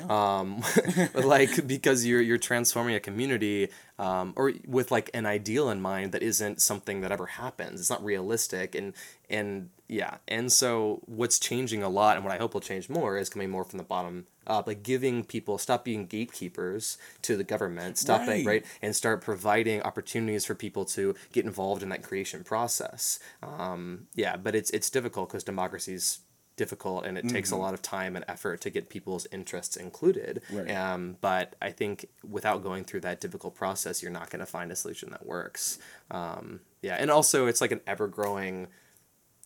[0.08, 0.62] Um,
[1.14, 6.12] like because you're you're transforming a community, um, or with like an ideal in mind
[6.12, 7.80] that isn't something that ever happens.
[7.80, 8.94] It's not realistic, and
[9.30, 13.16] and yeah, and so what's changing a lot, and what I hope will change more,
[13.18, 17.44] is coming more from the bottom up, like giving people stop being gatekeepers to the
[17.44, 18.28] government, stop Right.
[18.36, 23.18] being right, and start providing opportunities for people to get involved in that creation process.
[23.42, 26.20] Um, yeah, but it's it's difficult because democracy's
[26.56, 30.42] difficult and it takes a lot of time and effort to get people's interests included.
[30.52, 30.70] Right.
[30.70, 34.70] Um, but I think without going through that difficult process, you're not going to find
[34.70, 35.78] a solution that works.
[36.10, 38.68] Um, yeah, and also it's like an ever growing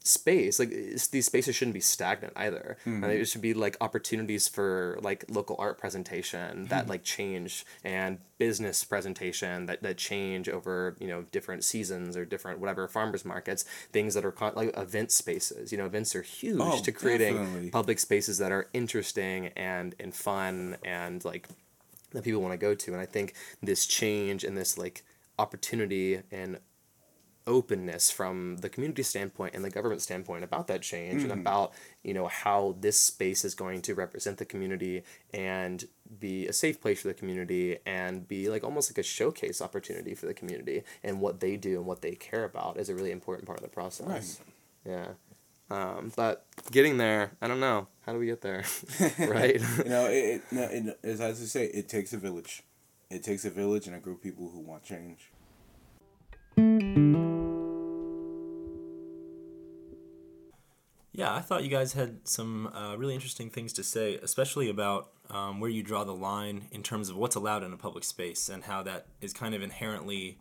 [0.05, 3.05] space like these spaces shouldn't be stagnant either Mm-hmm.
[3.05, 6.91] and it should be like opportunities for like local art presentation that Mm-hmm.
[6.91, 12.59] like change and business presentation that, that change over you know different seasons or different
[12.61, 16.59] whatever farmers markets things that are con- like event spaces you know events are huge
[16.61, 17.71] Oh, to creating definitely.
[17.71, 21.49] public spaces that are interesting and and fun and like
[22.13, 25.03] that people want to go to and i think this change and this like
[25.39, 26.59] opportunity and
[27.49, 31.73] openness from the community standpoint and the government standpoint about that change and about
[32.05, 35.89] you know how this space is going to represent the community and
[36.21, 40.15] be a safe place for the community and be like almost like a showcase opportunity
[40.15, 43.11] for the community and what they do and what they care about is a really
[43.11, 44.41] important part of the process.
[44.87, 45.09] Yeah.
[45.71, 47.89] Um, but getting there i don't know.
[48.07, 48.65] How do we get there?
[49.19, 49.61] Right?
[49.85, 52.63] You know, it, it, no, it, as I say, it takes a village.
[53.11, 55.31] It takes a village and a group of people who want change.
[61.18, 65.11] Yeah, I thought you guys had some uh, really interesting things to say, especially about
[65.31, 68.48] um, where you draw the line in terms of what's allowed in a public space
[68.48, 70.38] and how that is kind of inherently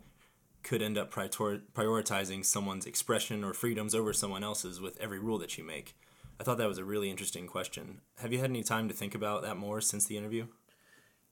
[0.61, 5.39] could end up prior- prioritizing someone's expression or freedoms over someone else's with every rule
[5.39, 5.95] that you make.
[6.39, 8.01] I thought that was a really interesting question.
[8.19, 10.45] Have you had any time to think about that more since the interview?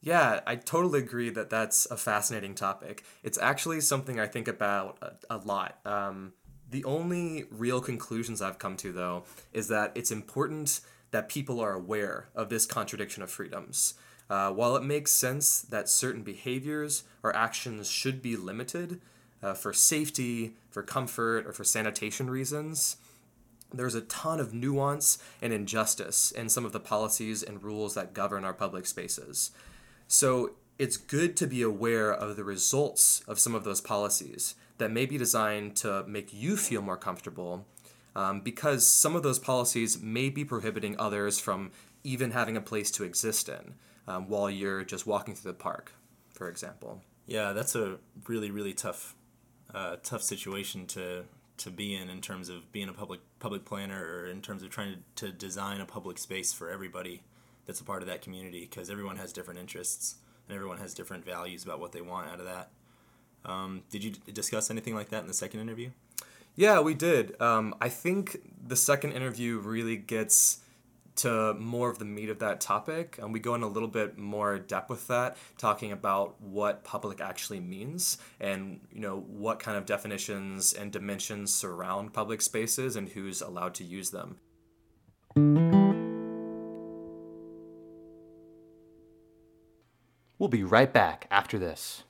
[0.02, 3.04] Yeah, I totally agree that that's a fascinating topic.
[3.22, 5.78] It's actually something I think about a, a lot.
[5.86, 6.34] Um,
[6.76, 11.72] the only real conclusions I've come to, though, is that it's important that people are
[11.72, 13.94] aware of this contradiction of freedoms.
[14.30, 19.00] Uh, while it makes sense that certain behaviors or actions should be limited
[19.42, 22.98] uh, for safety, for comfort, or for sanitation reasons,
[23.74, 28.14] there's a ton of nuance and injustice in some of the policies and rules that
[28.14, 29.52] govern our public spaces.
[30.10, 34.92] So it's good to be aware of the results of some of those policies that
[34.92, 37.66] may be designed to make you feel more comfortable
[38.16, 41.72] um, because some of those policies may be prohibiting others from
[42.04, 43.76] even having a place to exist in
[44.08, 45.94] um, while you're just walking through the park,
[46.34, 47.02] for example.
[47.26, 49.16] Yeah, that's a really really tough,
[49.74, 51.26] uh, tough situation to
[51.58, 54.70] to be in in terms of being a public public planner or in terms of
[54.70, 57.24] trying to, to design a public space for everybody
[57.66, 60.16] that's a part of that community because everyone has different interests
[60.48, 62.70] and everyone has different values about what they want out of that.
[63.46, 65.92] Um, did you d- discuss anything like that in the second interview?
[66.56, 67.40] Yeah, we did.
[67.42, 70.60] Um, I think the second interview really gets
[71.18, 74.18] to more of the meat of that topic, and we go in a little bit
[74.18, 79.78] more depth with that, talking about what public actually means, and you know what kind
[79.78, 84.38] of definitions and dimensions surround public spaces, and who's allowed to use them.
[90.38, 92.04] We'll be right back after this.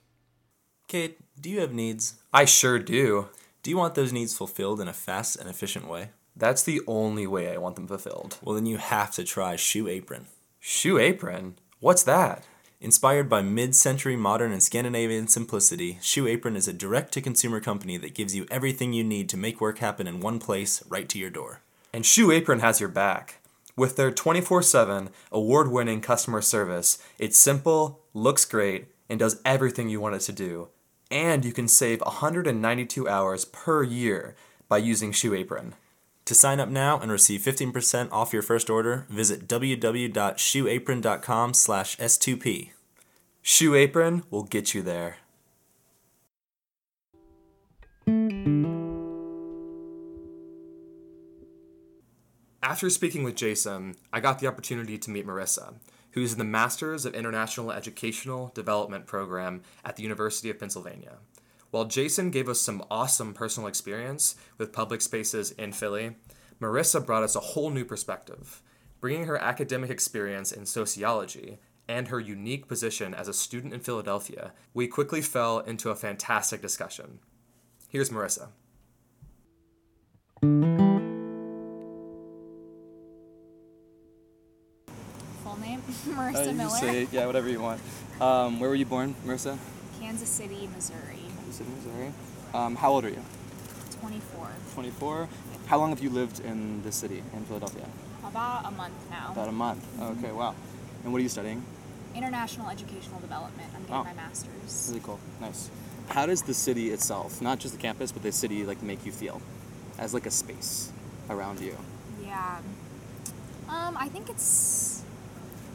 [0.95, 2.15] Kate, do you have needs?
[2.33, 3.27] I sure do.
[3.63, 6.11] Do you want those needs fulfilled in a fast and efficient way?
[6.37, 8.37] That's the only way I want them fulfilled.
[8.41, 10.27] Well, then you have to try Shoe Apron.
[10.61, 11.55] Shoe apron?
[11.81, 12.45] What's that?
[12.79, 17.59] Inspired by mid century modern and Scandinavian simplicity, Shoe Apron is a direct to consumer
[17.59, 21.09] company that gives you everything you need to make work happen in one place, right
[21.09, 21.59] to your door.
[21.91, 23.41] And Shoe Apron has your back.
[23.75, 29.89] With their 24 7 award winning customer service, it's simple, looks great, and does everything
[29.89, 30.69] you want it to do.
[31.11, 34.35] And you can save 192 hours per year
[34.67, 35.75] by using Shoe Apron.
[36.25, 42.71] To sign up now and receive 15% off your first order, visit www.shoeapron.com slash S2P.
[43.43, 45.17] Shoe Apron will get you there.
[52.63, 55.75] After speaking with Jason, I got the opportunity to meet Marissa,
[56.15, 61.17] who is in the Masters of International Educational Development program at the University of Pennsylvania.
[61.71, 66.15] While Jason gave us some awesome personal experience with public spaces in Philly,
[66.61, 68.61] Marissa brought us a whole new perspective,
[69.01, 74.53] bringing her academic experience in sociology and her unique position as a student in Philadelphia.
[74.73, 77.19] We quickly fell into a fantastic discussion.
[77.89, 78.47] Here's Marissa.
[85.87, 85.95] Name?
[86.17, 86.69] Uh, Marissa you Miller.
[86.77, 87.81] say yeah, whatever you want.
[88.21, 89.57] Um, where were you born, Marissa?
[89.99, 91.19] Kansas City, Missouri.
[91.37, 92.11] Kansas City, Missouri.
[92.53, 93.21] Um, how old are you?
[94.01, 94.47] 24.
[94.73, 95.29] 24.
[95.67, 97.85] How long have you lived in this city, in Philadelphia?
[98.23, 99.31] About a month now.
[99.31, 99.83] About a month.
[100.01, 100.55] Okay, wow.
[101.03, 101.63] And what are you studying?
[102.15, 103.69] International Educational Development.
[103.75, 104.03] I'm getting Oh.
[104.03, 104.87] my master's.
[104.89, 105.19] Really cool.
[105.41, 105.69] Nice.
[106.07, 109.11] How does the city itself, not just the campus, but the city, like make you
[109.11, 109.41] feel,
[109.97, 110.91] as like a space
[111.29, 111.75] around you?
[112.23, 112.59] Yeah.
[113.67, 114.94] Um, I think it's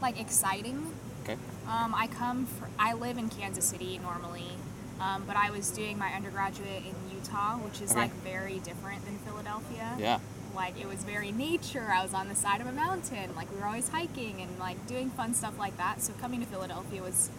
[0.01, 0.93] like exciting.
[1.23, 1.37] Okay.
[1.67, 4.49] Um, I come fr I live in Kansas City normally,
[4.99, 8.01] um, but I was doing my undergraduate in Utah, which is Okay.
[8.01, 9.95] like very different than Philadelphia.
[9.99, 10.19] Yeah.
[10.55, 11.87] Like it was very nature.
[11.93, 13.33] I was on the side of a mountain.
[13.35, 16.01] Like we were always hiking and like doing fun stuff like that.
[16.01, 17.29] So coming to Philadelphia was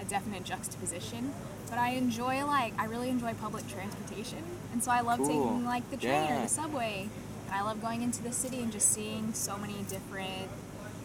[0.00, 1.32] a definite juxtaposition.
[1.70, 4.42] But I enjoy like I really enjoy public transportation,
[4.72, 5.28] and so I love Cool.
[5.28, 7.08] taking like the train or the subway.
[7.46, 10.48] And I love going into the city and just seeing so many different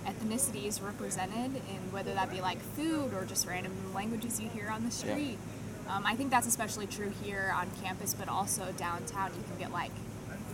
[0.05, 4.81] ethnicities represented in whether that be like food or just random languages you hear on
[4.81, 5.13] the Yeah.
[5.15, 5.37] street.
[5.89, 9.31] Um, I think that's especially true here on campus, but also downtown.
[9.35, 9.91] You can get like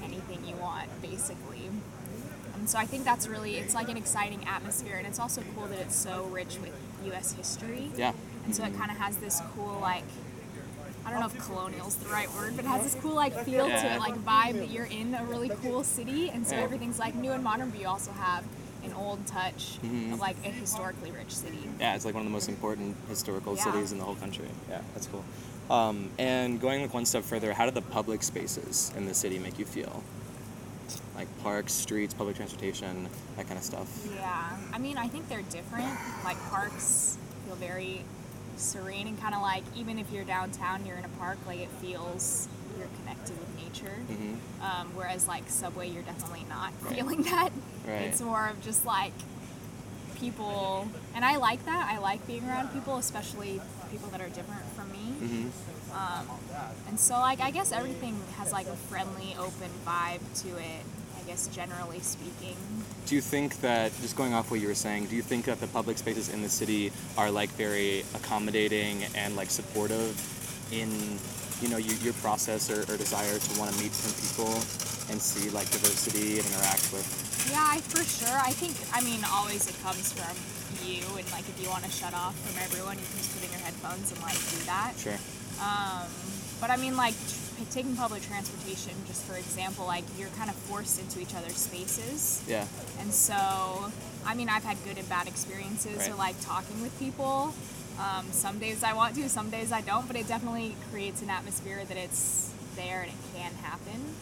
[0.03, 1.69] anything you want, basically.
[2.55, 5.67] And so I think that's really it's like an exciting atmosphere, and it's also cool
[5.67, 6.73] that it's so rich with
[7.05, 7.33] U.S.
[7.33, 7.91] history.
[7.95, 8.13] Yeah.
[8.45, 10.03] And so it kind of has this cool like
[11.05, 13.33] I don't know if colonial is the right word, but it has this cool like
[13.45, 16.63] feel to it, like vibe that you're in a really cool city, and so Yeah.
[16.63, 18.43] everything's like new and modern, but you also have
[18.83, 20.13] an old touch Mm-hmm.
[20.13, 21.57] of like a historically rich city.
[21.79, 23.63] Yeah, it's like one of the most important historical Yeah.
[23.63, 24.47] cities in the whole country.
[24.69, 25.23] Yeah, that's cool.
[25.69, 29.37] Um, and going like one step further, how do the public spaces in the city
[29.39, 30.03] make you feel?
[31.15, 33.07] Like parks, streets, public transportation,
[33.37, 33.87] that kind of stuff.
[34.15, 35.85] Yeah, I mean, I think they're different.
[36.23, 38.03] Like parks feel very
[38.59, 41.69] serene and kind of like even if you're downtown, you're in a park, like it
[41.81, 42.47] feels
[42.77, 43.95] you're connected with nature.
[44.09, 44.63] Mm-hmm.
[44.63, 46.95] Um, whereas like subway, you're definitely not Right.
[46.95, 47.49] feeling that.
[47.87, 48.01] Right.
[48.03, 49.13] It's more of just like
[50.19, 51.89] people, and I like that.
[51.91, 55.13] I like being around people, especially people that are different from me.
[55.21, 55.49] Mm-hmm.
[55.91, 56.37] Um,
[56.87, 60.83] and so like I guess everything has like a friendly, open vibe to it.
[61.29, 62.57] Guess generally speaking.
[63.05, 65.59] Do you think that, just going off what you were saying, do you think that
[65.59, 70.17] the public spaces in the city are like very accommodating and like supportive
[70.73, 70.89] in,
[71.61, 74.49] you know, your, your process or, or desire to want to meet different people
[75.13, 77.05] and see like diversity and interact with?
[77.53, 78.33] Yeah, I, for sure.
[78.33, 80.33] I think, I mean, always it comes from
[80.81, 83.45] you, and like if you want to shut off from everyone, you can just put
[83.45, 84.97] in your headphones and like do that.
[84.97, 85.21] Sure.
[85.61, 86.09] Um,
[86.57, 87.13] but I mean, like
[87.65, 92.41] taking public transportation, just for example, like you're kind of forced into each other's spaces,
[92.47, 92.65] Yeah.
[92.99, 93.91] and so
[94.25, 96.17] I mean, I've had good and bad experiences, or Right.
[96.17, 97.53] like talking with people.
[97.97, 101.29] Um, some days I want to, some days I don't, but it definitely creates an
[101.29, 104.15] atmosphere that it's there and it can happen.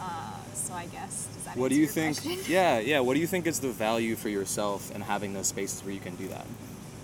[0.00, 2.20] Uh, so I guess does that What do you think?
[2.22, 2.38] question?
[2.48, 3.00] Yeah, yeah.
[3.00, 6.00] What do you think is the value for yourself in having those spaces where you
[6.00, 6.46] can do that?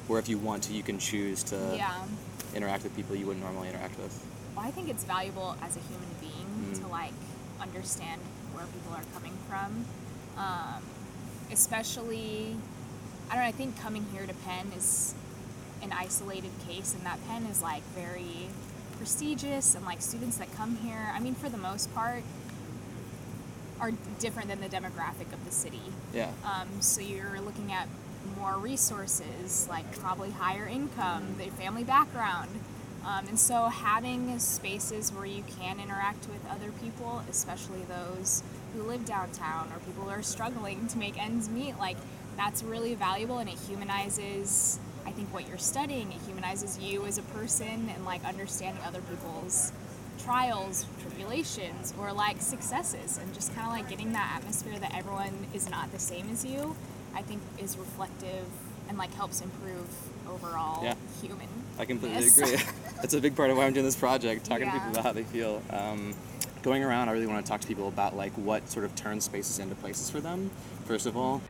[0.09, 1.93] Where if you want to, you can choose to yeah.
[2.55, 4.13] interact with people you wouldn't normally interact with.
[4.63, 6.81] I think it's valuable as a human being Mm.
[6.81, 7.13] to like
[7.61, 8.21] understand
[8.55, 9.85] where people are coming from,
[10.37, 10.83] um,
[11.51, 12.57] especially.
[13.31, 13.49] I don't know.
[13.49, 15.15] I think coming here to Penn is
[15.83, 18.49] an isolated case, and that Penn is like very
[18.99, 21.11] prestigious, and like students that come here.
[21.15, 22.23] I mean, for the most part,
[23.81, 23.91] are
[24.21, 25.83] different than the demographic of the city.
[26.13, 26.31] Yeah.
[26.45, 27.89] Um, so you're looking at
[28.39, 32.51] more resources, like probably higher income, their family background.
[33.05, 38.43] Um, and so having spaces where you can interact with other people, especially those
[38.75, 41.97] who live downtown or people who are struggling to make ends meet, like
[42.37, 46.13] that's really valuable and it humanizes, I think, what you're studying.
[46.13, 49.73] It humanizes you as a person and like understanding other people's
[50.23, 55.35] trials, tribulations, or like successes, and just kind of like getting that atmosphere that everyone
[55.53, 56.77] is not the same as you,
[57.15, 58.47] I think is reflective
[58.89, 59.89] and like helps improve
[60.31, 60.95] overall Yeah.
[61.21, 61.49] human.
[61.79, 62.57] I completely agree.
[63.03, 65.13] That's a big part of why I'm doing this project, talking to people about how
[65.13, 65.61] they feel.
[65.71, 66.15] Um,
[66.63, 69.25] going around, I really want to talk to people about like what sort of turns
[69.25, 70.51] spaces into places for them.
[70.87, 71.43] First of all,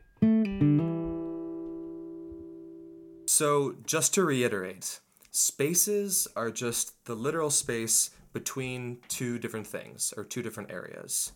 [3.28, 5.00] So, just to reiterate,
[5.30, 11.32] spaces are just the literal space between two different things or two different areas,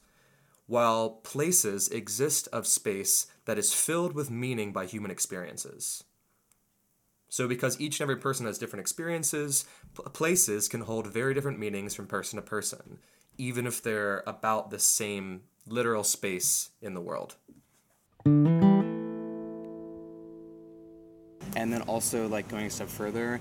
[0.67, 6.05] while places exist of space that is filled with meaning by human experiences.
[7.37, 9.67] So, because each and every person has different experiences,
[10.15, 12.99] places can hold very different meanings from person to person,
[13.37, 17.37] even if they're about the same literal space in the world.
[21.57, 23.41] And then also like going a step further,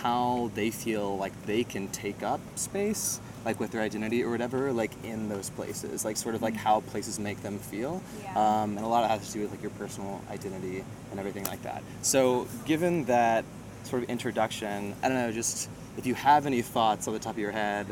[0.00, 4.72] how they feel like they can take up space, like with their identity or whatever,
[4.72, 8.00] like in those places, like sort of like how places make them feel.
[8.22, 8.62] Yeah.
[8.62, 11.18] Um, and a lot of it has to do with like your personal identity and
[11.20, 11.82] everything like that.
[12.02, 13.44] So, given that
[13.82, 17.34] sort of introduction, I don't know, just if you have any thoughts on the top
[17.34, 17.86] of your head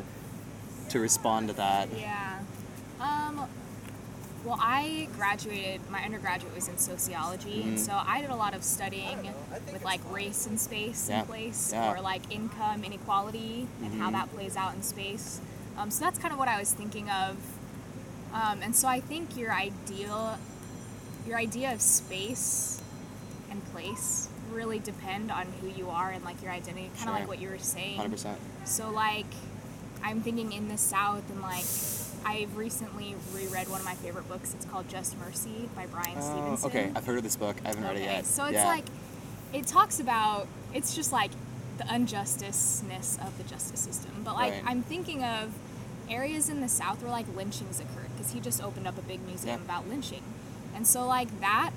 [0.91, 1.89] to respond to that.
[1.99, 2.39] Yeah.
[3.01, 3.49] Um,
[4.45, 8.63] well, I graduated, my undergraduate was in sociology, and so I did a lot of
[8.63, 9.19] studying
[9.73, 11.21] with like race and space Yeah.
[11.21, 11.93] in place, Yeah.
[11.93, 15.41] or like income inequality and how that plays out in space.
[15.79, 17.37] Um, so that's kind of what I was thinking of.
[18.35, 20.39] Um, and so I think your ideal,
[21.27, 22.81] your idea of space
[23.51, 27.13] and place really depend on who you are and like your identity, kind of Sure.
[27.15, 27.99] like what you were saying.
[27.99, 28.37] 100%.
[28.65, 29.27] So like,
[30.03, 31.65] I'm thinking in the South and like
[32.25, 34.55] I've recently reread one of my favorite books.
[34.55, 36.21] It's called Just Mercy by Bryan Oh,
[36.57, 36.67] Stevenson.
[36.71, 37.57] okay, I've heard of this book.
[37.65, 38.27] I haven't read it yet.
[38.27, 38.65] So it's yeah.
[38.67, 38.85] like,
[39.53, 41.31] it talks about, it's just like
[41.79, 44.11] the unjusticeness of the justice system.
[44.25, 44.63] But like, Right.
[44.67, 45.53] I'm thinking of
[46.09, 49.21] areas in the South where like lynchings occurred because he just opened up a big
[49.27, 49.65] museum Yeah.
[49.65, 50.23] about lynching.
[50.75, 51.71] And so, like, that,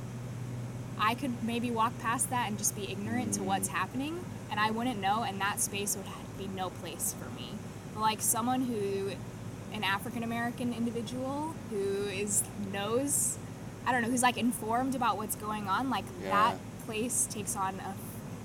[0.99, 3.45] I could maybe walk past that and just be ignorant to Mm.
[3.45, 7.51] what's happening, and I wouldn't know, and that space would be no place for me.
[7.93, 9.11] But like, someone who,
[9.77, 13.37] an African American individual who is, knows,
[13.85, 16.31] I don't know, who's like informed about what's going on, like, Yeah.
[16.31, 17.93] that place takes on a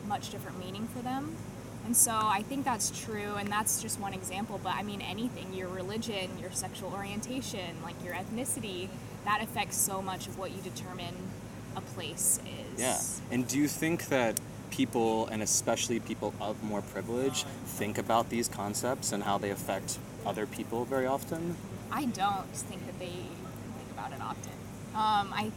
[0.08, 1.36] much different meaning for them.
[1.84, 4.60] And so I think that's true, and that's just one example.
[4.62, 8.88] But I mean, anything, your religion, your sexual orientation, like your ethnicity,
[9.24, 11.14] that affects so much of what you determine
[11.74, 12.80] a place is.
[12.80, 13.00] Yeah.
[13.32, 14.38] And do you think that
[14.70, 19.50] people, and especially people of more privilege, oh, think about these concepts and how they
[19.50, 21.56] affect other people very often?
[21.90, 24.52] I don't think that they think about it often.
[24.94, 25.52] Um, I,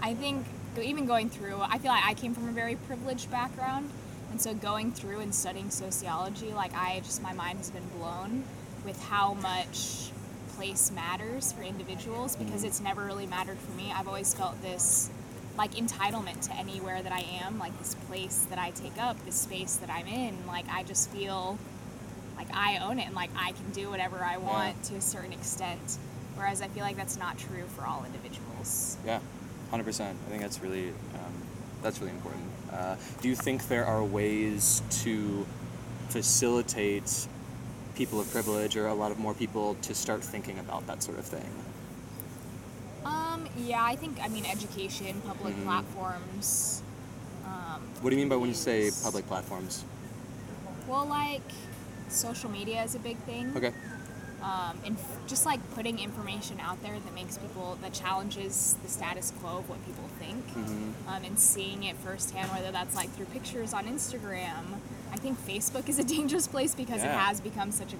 [0.00, 0.46] I think
[0.80, 3.90] even going through, I feel like I came from a very privileged background,
[4.30, 8.44] and so going through and studying sociology, like I just my mind has been blown
[8.84, 10.10] with how much
[10.56, 13.92] place matters for individuals because it's never really mattered for me.
[13.94, 15.10] I've always felt this
[15.56, 19.36] like entitlement to anywhere that I am, like this place that I take up, this
[19.36, 20.46] space that I'm in.
[20.46, 21.58] Like I just feel
[22.38, 25.32] like I own it and like I can do whatever I want to a certain
[25.32, 25.98] extent.
[26.36, 28.96] Whereas I feel like that's not true for all individuals.
[29.04, 29.18] Yeah,
[29.72, 30.16] hundred percent.
[30.26, 31.32] I think that's really um,
[31.82, 32.44] that's really important.
[32.72, 35.44] Uh, do you think there are ways to
[36.10, 37.26] facilitate
[37.96, 41.18] people of privilege or a lot of more people to start thinking about that sort
[41.18, 41.50] of thing?
[43.04, 45.64] Um, yeah, I think I mean education, public Mhm.
[45.64, 46.82] platforms.
[47.44, 49.84] Um, What do you mean by when you say public platforms?
[50.86, 51.42] Well, like
[52.12, 53.52] social media is a big thing.
[53.56, 53.72] Okay.
[54.42, 58.88] um, and f- just like putting information out there that makes people that challenges the
[58.88, 60.92] status quo of what people think Mhm.
[61.08, 64.78] um, and seeing it firsthand whether that's like through pictures on instagram
[65.12, 67.96] i think facebook is a dangerous place because it has become such a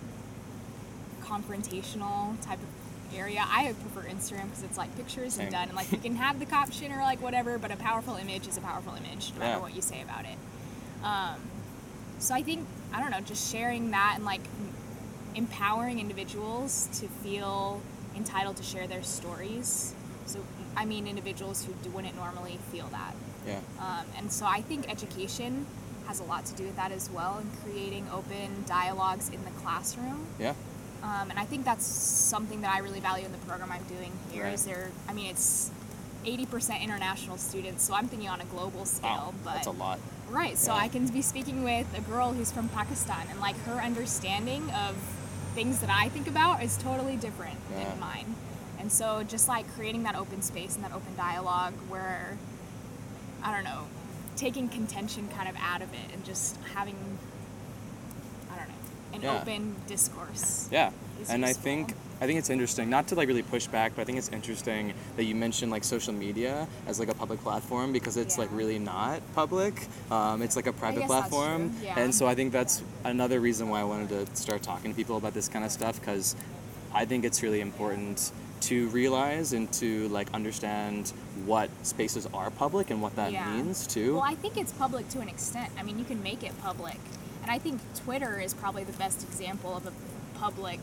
[1.25, 5.47] confrontational type of area i prefer instagram because it's like pictures Same.
[5.47, 8.15] and done and like you can have the caption or like whatever but a powerful
[8.17, 10.39] image is a powerful image no matter what you say about it
[11.05, 11.37] um,
[12.19, 14.41] so I think I don't know, just sharing that and like
[15.35, 17.81] empowering individuals to feel
[18.17, 19.95] entitled to share their stories.
[20.27, 20.41] So
[20.77, 23.15] I mean individuals who wouldn't normally feel that.
[23.47, 23.61] Yeah.
[23.81, 25.67] Um, and so I think education
[26.07, 29.51] has a lot to do with that as well, and creating open dialogues in the
[29.63, 30.27] classroom.
[30.39, 30.55] Yeah.
[31.03, 34.13] Um, and I think that's something that I really value in the program I'm doing
[34.33, 34.47] here.
[34.47, 34.75] Is Right.
[34.75, 34.91] there?
[35.09, 35.71] I mean, it's
[36.25, 39.09] 80% international students, so I'm thinking on a global scale.
[39.11, 39.99] Wow, but that's a lot.
[40.31, 40.59] Right.
[40.59, 44.71] So I can be speaking with a girl who's from Pakistan, and like her understanding
[44.71, 44.97] of
[45.55, 47.85] things that I think about is totally different Yeah.
[47.85, 48.35] than mine.
[48.79, 52.37] And so just like creating that open space and that open dialogue where
[53.43, 53.87] I don't know,
[54.37, 57.19] taking contention kind of out of it and just having
[58.53, 58.75] I don't know,
[59.15, 59.41] an Yeah.
[59.41, 60.69] open discourse.
[60.71, 60.91] Yeah,
[61.29, 62.91] and I think I think it's interesting.
[62.91, 65.85] Not to like really push back, but I think it's interesting that you mentioned like
[65.85, 69.87] social media as like a public platform because it's like really not public.
[70.11, 71.99] Um, it's like a private platform, yeah.
[71.99, 75.17] and so I think that's another reason why I wanted to start talking to people
[75.17, 76.35] about this kind of stuff because
[76.93, 81.13] I think it's really important to realize and to like understand
[81.47, 83.49] what spaces are public and what that Yeah.
[83.53, 84.15] means too.
[84.15, 85.71] Well, I think it's public to an extent.
[85.79, 86.99] I mean, you can make it public.
[87.43, 89.93] And I think Twitter is probably the best example of a
[90.39, 90.81] public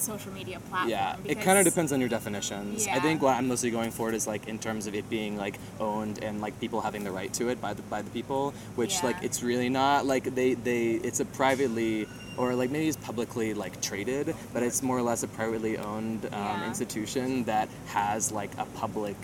[0.00, 0.90] social media platform.
[0.90, 2.86] Yeah, it kind of depends on your definitions.
[2.86, 2.96] Yeah.
[2.96, 5.58] I think what I'm mostly going for is like in terms of it being like
[5.80, 9.02] owned and like people having the right to it by the by the people, which
[9.02, 10.06] like it's really not.
[10.06, 14.82] Like they they it's a privately or like maybe it's publicly like traded, but it's
[14.82, 16.68] more or less a privately owned um, Yeah.
[16.68, 19.16] institution that has like a public.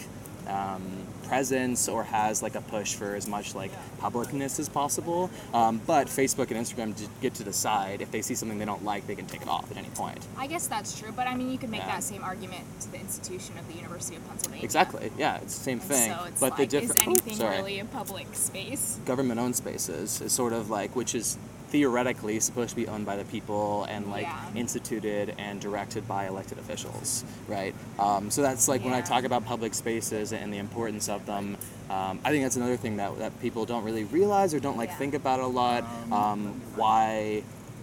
[0.49, 0.83] Um,
[1.29, 3.71] presence or has like a push for as much like
[4.01, 8.35] publicness as possible um, but facebook and instagram d- get to decide if they see
[8.35, 10.99] something they don't like they can take it off at any point I guess that's
[10.99, 11.87] true, but I mean, you could make Yeah.
[11.95, 14.65] that same argument to the institution of the University of Pennsylvania.
[14.65, 15.11] Exactly.
[15.17, 16.13] Yeah, it's the same And thing.
[16.13, 17.01] So it's but like, the difference.
[17.01, 17.57] is anything sorry.
[17.57, 18.99] really a public space?
[19.07, 21.39] Government-owned spaces is sort of like which is
[21.71, 24.45] theoretically supposed to be owned by the people and like Yeah.
[24.55, 27.75] instituted and directed by elected officials, right?
[27.99, 31.57] Um, so that's like when I talk about public spaces and the importance of them.
[31.91, 34.89] Um, I think that's another thing that, that people don't really realize or don't like
[34.91, 34.97] Yeah.
[34.97, 35.85] think about a lot.
[36.11, 37.43] Um, why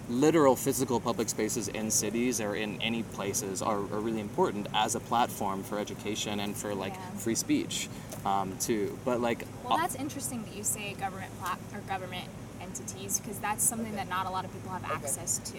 [0.09, 4.95] literal physical public spaces in cities or in any places are, are really important as
[4.95, 7.17] a platform for education and for like Yeah.
[7.19, 7.87] free speech
[8.25, 8.97] um, too.
[9.05, 12.25] But like, Well, that's interesting that you say government plat- or government
[12.61, 15.57] entities because that's something that not a lot of people have access to.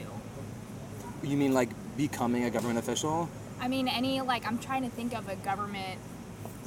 [1.27, 3.29] you mean like becoming a government official?
[3.61, 5.99] I mean, any like I'm trying to think of a government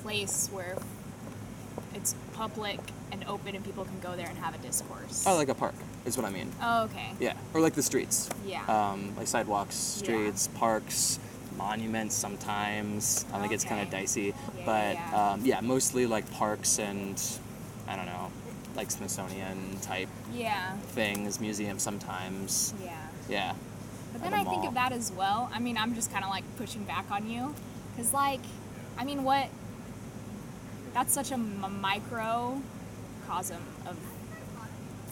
[0.02, 0.78] place where
[1.96, 2.80] it's public
[3.12, 5.24] and open and people can go there and have a discourse.
[5.26, 5.74] Oh, like a park
[6.06, 6.52] is what I mean.
[6.62, 7.12] Oh, okay.
[7.20, 8.30] Yeah, or like the streets.
[8.46, 8.64] Yeah.
[8.68, 10.04] Um, like sidewalks, Yeah.
[10.04, 11.20] streets, parks,
[11.58, 12.14] monuments.
[12.16, 15.32] Sometimes I think it's kind of dicey, Yeah, but yeah.
[15.32, 17.22] Um, yeah, mostly like parks and
[17.88, 18.32] I don't know,
[18.76, 20.76] like Smithsonian type Yeah.
[20.90, 22.74] things, museums sometimes.
[22.84, 22.92] Yeah.
[23.30, 23.54] Yeah.
[24.12, 25.50] But then I think of that as well.
[25.54, 27.54] I mean, I'm just kind of like pushing back on you.
[27.96, 28.42] Because, like,
[28.98, 29.48] I mean, what.
[30.96, 33.98] That's such a m- microcosm of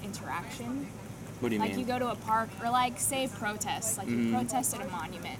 [0.03, 0.87] interaction.
[1.41, 1.77] What do you like, mean?
[1.77, 3.97] Like you go to a park, or like, say, protests.
[3.97, 4.27] Like, Mhm.
[4.27, 5.39] you protest at a monument.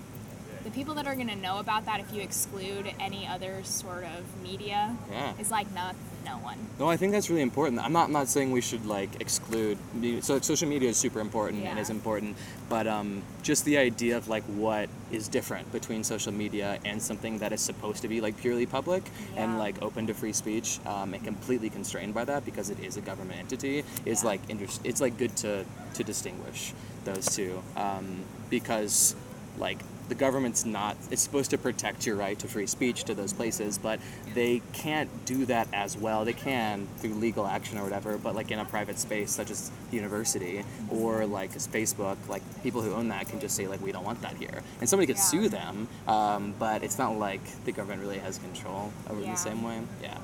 [0.66, 4.04] The people that are going to know about that if you exclude any other sort
[4.04, 5.34] of media Yeah.
[5.40, 5.92] is like no,
[6.26, 6.58] no one.
[6.80, 7.80] No, I think that's really important.
[7.80, 9.78] I'm not I'm not saying we should like exclude.
[10.22, 11.82] So social media is super important and Yeah.
[11.82, 12.36] is important,
[12.70, 17.40] but um, just the idea of like what is different between social media and something
[17.40, 19.04] that is supposed to be like purely public
[19.36, 22.98] and like open to free speech um, and completely constrained by that because it is
[22.98, 24.30] a government entity is Yeah.
[24.30, 26.74] like inter- it's like good to to distinguish
[27.06, 29.16] those two um, because
[29.60, 29.80] like
[30.10, 33.78] the government's not it's supposed to protect your right to free speech to those places
[33.78, 34.00] but
[34.34, 36.26] they can't do that as well.
[36.26, 39.72] They can through legal action or whatever but like in a private space such as
[39.92, 43.92] the university or like facebook like people who own that can just say like we
[43.92, 44.62] don't want that here.
[44.80, 45.22] And somebody could Yeah.
[45.24, 49.32] sue them um, but it's not like the government really has control over it in
[49.32, 49.82] the same way.
[50.02, 50.18] Yeah.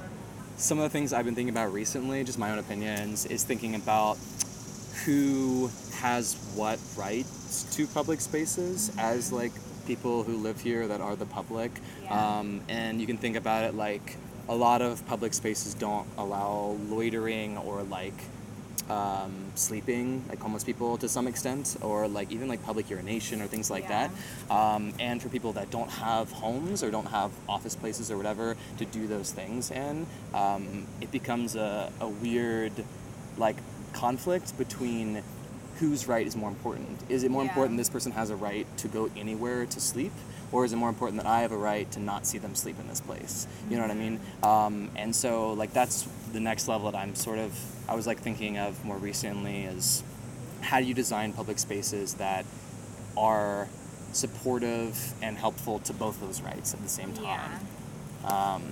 [0.57, 3.75] Some of the things i've been thinking about recently just my own opinions is thinking
[3.75, 4.17] about
[5.05, 9.51] who has what rights to public spaces as like
[9.89, 11.71] people who live here that are the public
[12.03, 12.37] Yeah.
[12.39, 14.07] um, and you can think about it like
[14.47, 18.19] a lot of public spaces don't allow loitering or like
[18.89, 23.47] um, sleeping like homeless people to some extent or like even like public urination or
[23.47, 24.07] things like Yeah.
[24.07, 28.17] that um, and for people that don't have homes or don't have office places or
[28.17, 28.47] whatever
[28.79, 30.05] to do those things in
[30.43, 30.63] um,
[31.01, 32.73] it becomes a, a weird
[33.37, 33.57] like
[33.93, 35.23] conflict between
[35.79, 36.99] whose right is more important?
[37.09, 37.49] Is it more Yeah.
[37.49, 40.11] important this person has a right to go anywhere to sleep
[40.51, 42.77] or is it more important that i have a right to not see them sleep
[42.79, 43.47] in this place?
[43.69, 44.19] You know what i mean?
[44.43, 47.53] Um, and so like that's the next level that i'm sort of
[47.87, 50.03] i was like thinking of more recently is
[50.61, 52.45] how do you design public spaces that
[53.17, 53.67] are
[54.11, 57.23] supportive and helpful to both those rights at the same time?
[58.23, 58.55] Yeah.
[58.55, 58.63] um,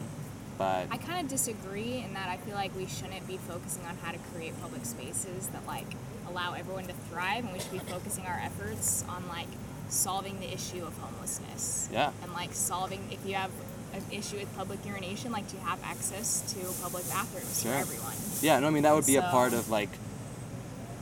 [0.58, 3.98] but I kind of disagree in that I feel like we shouldn't be focusing on
[3.98, 5.86] how to create public spaces that like
[6.30, 9.48] allow everyone to thrive, and we should be focusing our efforts on like
[9.90, 11.90] solving the issue of homelessness.
[11.92, 12.12] Yeah.
[12.24, 13.52] And like solving if you have
[13.94, 17.72] an issue with public urination, like to have access to public bathrooms Sure.
[17.72, 18.14] for everyone.
[18.42, 19.90] Yeah, no, I mean that would be a part of like,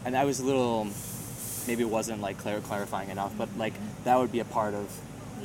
[0.06, 0.88] and I was a little,
[1.68, 4.88] maybe it wasn't like clar- clarifying enough, but like that would be a part of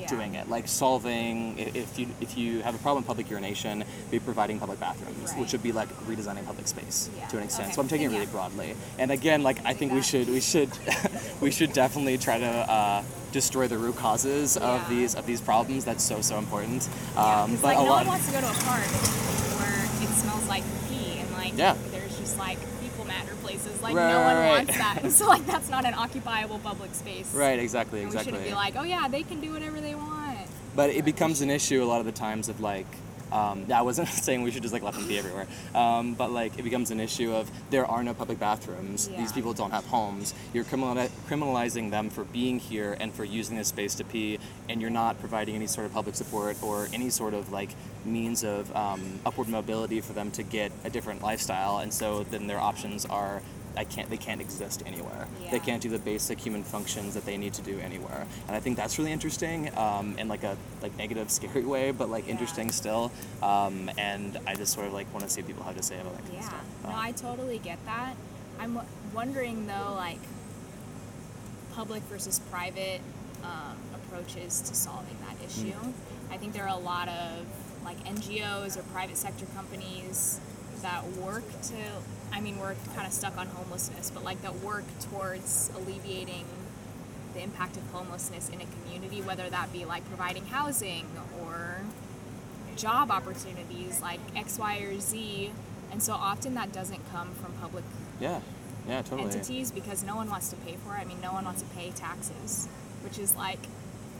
[0.00, 0.06] Yeah.
[0.06, 4.18] doing it, like solving if you if you have a problem with public urination, be
[4.18, 5.40] providing public bathrooms, Right.
[5.40, 7.26] which would be like redesigning public space Yeah.
[7.28, 7.66] to an extent.
[7.68, 7.74] Okay.
[7.74, 10.70] So I'm taking it really broadly, and again, like I think we should we should
[11.40, 12.46] we should definitely try to.
[12.46, 17.54] Uh, destroy the root causes of these of these problems that's so so important um,
[17.62, 18.82] but like a no lot one wants to go to a park
[19.60, 21.76] where it smells like pee and like Yeah.
[21.92, 22.58] there's just like
[23.82, 25.12] Like Right, no one right, wants that.
[25.18, 27.32] so like that's not an occupiable public space.
[27.34, 29.94] right exactly And exactly we shouldn't be like, oh yeah, they can do whatever they
[29.94, 30.38] want.
[30.76, 32.86] but it becomes an issue a lot of the times of like
[33.32, 36.32] um, yeah, I wasn't saying we should just like let them be everywhere, um, but
[36.32, 39.06] like it becomes an issue of there are no public bathrooms.
[39.06, 40.34] These people don't have homes.
[40.52, 44.80] You're criminali- criminalizing them for being here and for using this space to pee, and
[44.80, 47.70] you're not providing any sort of public support or any sort of like
[48.04, 51.78] means of um, upward mobility for them to get a different lifestyle.
[51.78, 53.42] And so then their options are
[53.76, 55.26] I can't they can't exist anywhere.
[55.50, 58.26] They can't do the basic human functions that they need to do anywhere.
[58.48, 62.08] And I think that's really interesting um, in like a like negative, scary way, but
[62.10, 62.32] like Yeah.
[62.32, 63.12] interesting still.
[63.42, 66.00] Um, and I just sort of like want to see what people have to say
[66.00, 66.38] about that kind Yeah.
[66.40, 66.64] of stuff.
[66.84, 68.14] No, Um, I totally get that.
[68.58, 70.18] I'm w- wondering though, like
[71.74, 73.00] public versus private
[73.44, 75.72] um, approaches to solving that issue.
[76.30, 77.46] I think there are a lot of
[77.84, 80.40] like NGOs or private sector companies
[80.82, 81.74] that work to.
[82.32, 86.44] I mean, we're kind of stuck on homelessness, but like that work towards alleviating
[87.34, 91.06] the impact of homelessness in a community, whether that be like providing housing
[91.40, 91.80] or
[92.76, 95.50] job opportunities like X, Y, or Z.
[95.92, 97.84] And so often that doesn't come from public
[98.20, 98.40] yeah,
[98.88, 99.30] yeah, totally.
[99.30, 101.00] entities because no one wants to pay for it.
[101.00, 102.68] I mean, no one wants to pay taxes,
[103.02, 103.58] which is like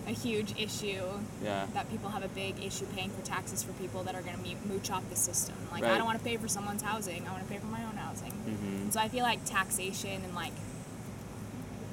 [0.07, 1.03] a huge issue
[1.43, 1.67] Yeah.
[1.75, 4.69] that people have a big issue paying for taxes for people that are going to
[4.69, 5.55] mooch off the system.
[5.71, 5.93] Like, Right.
[5.93, 7.97] I don't want to pay for someone's housing, I want to pay for my own
[7.97, 8.33] housing.
[8.33, 8.93] Mhm.
[8.93, 10.53] So I feel like taxation and like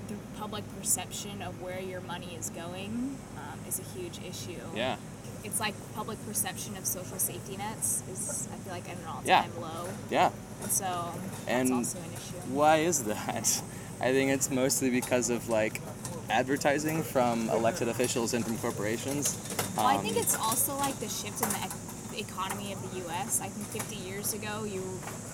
[0.07, 4.61] the public perception of where your money is going um, is a huge issue.
[4.75, 4.95] Yeah.
[5.43, 9.21] It's like public perception of social safety nets is, I feel like, at an all
[9.25, 9.41] Yeah.
[9.43, 9.89] time low.
[10.09, 10.31] Yeah.
[10.63, 11.13] And so
[11.47, 12.53] And also an issue.
[12.53, 13.61] Why is that?
[14.01, 15.81] I think it's mostly because of like
[16.29, 19.37] advertising from elected officials and from corporations.
[19.75, 22.81] Well, I Um, think it's also like the shift in the ec- the economy of
[22.91, 23.41] the U.S.
[23.41, 24.81] I think 50 years ago, you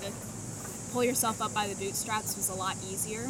[0.01, 0.11] the,
[0.91, 3.25] pull yourself up by the bootstraps was a lot easier.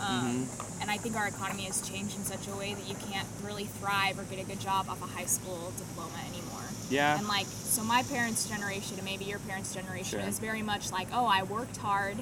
[0.00, 0.64] Um, Mm-hmm.
[0.80, 3.64] And I think our economy has changed in such a way that you can't really
[3.64, 6.62] thrive or get a good job off a high school diploma anymore.
[6.88, 7.18] Yeah.
[7.18, 10.28] And like, so my parents' generation and maybe your parents' generation Sure.
[10.28, 12.16] is very much like, oh, I worked hard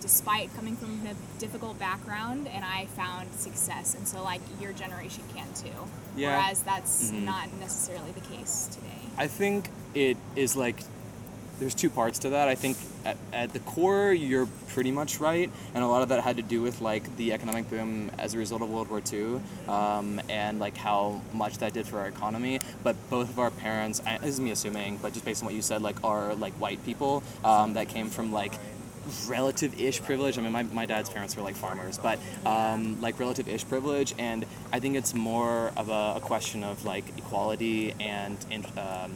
[0.00, 3.94] despite coming from a difficult background and I found success.
[3.94, 5.68] And so, like, your generation can too.
[6.16, 6.30] Yeah.
[6.30, 6.42] Mm-hmm.
[6.42, 8.86] Whereas that's not necessarily the case today.
[9.18, 10.82] I think it is like
[11.60, 12.48] there's two parts to that.
[12.48, 16.22] I think at, at the core you're pretty much right, and a lot of that
[16.22, 19.40] had to do with like the economic boom as a result of World War II,
[19.68, 22.60] um, and like how much that did for our economy.
[22.82, 25.54] But both of our parents, I, this is me assuming, but just based on what
[25.54, 28.54] you said, like are like white people um, that came from like
[29.28, 30.38] relative-ish privilege.
[30.38, 34.46] I mean, my, my dad's parents were like farmers, but um, like relative-ish privilege, and
[34.72, 39.12] I think it's more of a, a question of like equality and, and um,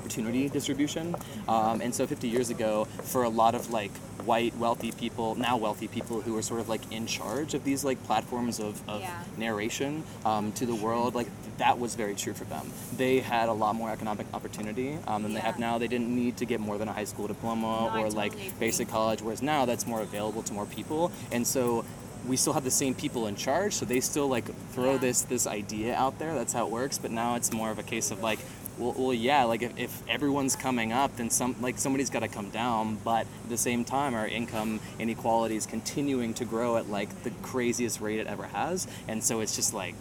[0.00, 1.16] opportunity distribution.
[1.48, 3.90] Um, and so 50 years ago, for a lot of like
[4.24, 7.84] white wealthy people, now wealthy people who were sort of like in charge of these
[7.84, 9.22] like platforms of, of Yeah.
[9.38, 11.28] narration um, to the world, like
[11.58, 12.70] that was very true for them.
[12.96, 15.78] They had a lot more economic opportunity um, than they have now.
[15.78, 18.32] They didn't need to get more than a high school diploma No, or totally like
[18.34, 18.52] agree.
[18.60, 21.10] basic college, whereas now that's more available to more people.
[21.32, 21.84] And so
[22.26, 24.98] we still have the same people in charge, so they still like throw Yeah.
[24.98, 26.34] this this idea out there.
[26.34, 26.98] That's how it works.
[26.98, 28.40] But now it's more of a case of like,
[28.78, 32.28] well, well yeah, like if, if everyone's coming up, then some like somebody's got to
[32.28, 32.98] come down.
[33.04, 37.30] But at the same time, our income inequality is continuing to grow at like the
[37.42, 39.96] craziest rate it ever has, and so it's just like.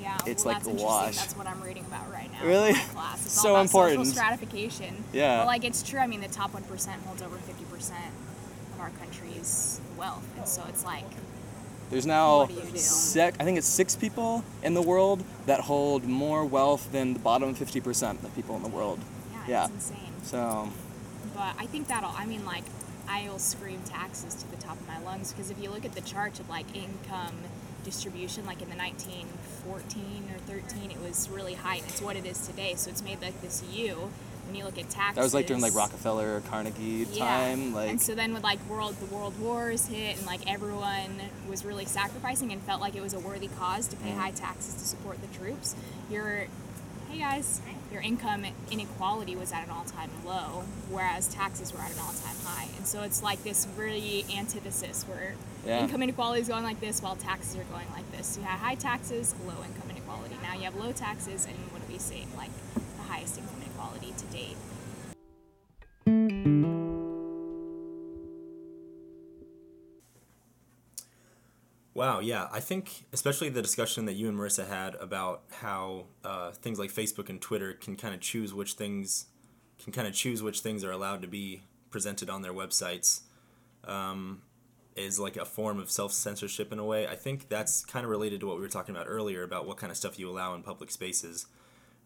[0.00, 1.16] Yeah, It's well, like that's a wash.
[1.16, 2.44] That's what I'm reading about right now.
[2.44, 2.72] Really?
[2.72, 3.24] Class.
[3.24, 3.98] It's So all about important.
[4.00, 5.04] Social stratification.
[5.12, 5.38] Yeah.
[5.38, 6.00] But like, it's true.
[6.00, 8.10] I mean, the top one percent holds over fifty percent
[8.74, 11.04] of our country's wealth, and so it's like,
[11.92, 12.78] There's now What do you do?
[12.78, 17.18] six, I think it's six people in the world that hold more wealth than the
[17.18, 18.98] bottom 50% of people in the world.
[19.30, 19.64] yeah, Yeah.
[19.66, 20.12] it's insane.
[20.24, 20.72] So, um,
[21.34, 22.14] But I think that'll.
[22.16, 22.64] I mean, like,
[23.06, 26.00] I'll scream taxes to the top of my lungs because if you look at the
[26.00, 27.34] chart of like income
[27.84, 32.24] distribution, like in the 1914 or 13, it was really high, and it's what it
[32.24, 32.74] is today.
[32.76, 34.10] So it's made like this U.
[34.52, 37.72] When you look at taxes, that was like during like Rockefeller, or Carnegie time.
[37.72, 41.64] Like, and so then with like world the world wars hit and like everyone was
[41.64, 44.18] really sacrificing and felt like it was a worthy cause to pay Mm.
[44.18, 45.74] high taxes to support the troops.
[46.10, 46.48] Your
[47.10, 51.98] hey guys, your income inequality was at an all-time low, whereas taxes were at an
[52.00, 52.68] all-time high.
[52.76, 55.34] And so it's like this really antithesis where
[55.64, 55.80] Yeah.
[55.80, 58.26] income inequality is going like this while taxes are going like this.
[58.26, 60.36] So You have high taxes, low income inequality.
[60.42, 62.26] Now you have low taxes and what do we see?
[62.36, 63.61] Like the highest income
[64.32, 64.56] date.
[71.94, 72.48] Wow, yeah.
[72.50, 76.90] I think especially the discussion that you and Marissa had about how uh, things like
[76.90, 79.26] Facebook and Twitter can kind of choose which things
[79.82, 83.20] can kind of choose which things are allowed to be presented on their websites
[83.84, 84.42] um,
[84.96, 87.06] is like a form of self censorship in a way.
[87.06, 89.76] I think that's kind of related to what we were talking about earlier about what
[89.76, 91.46] kind of stuff you allow in public spaces,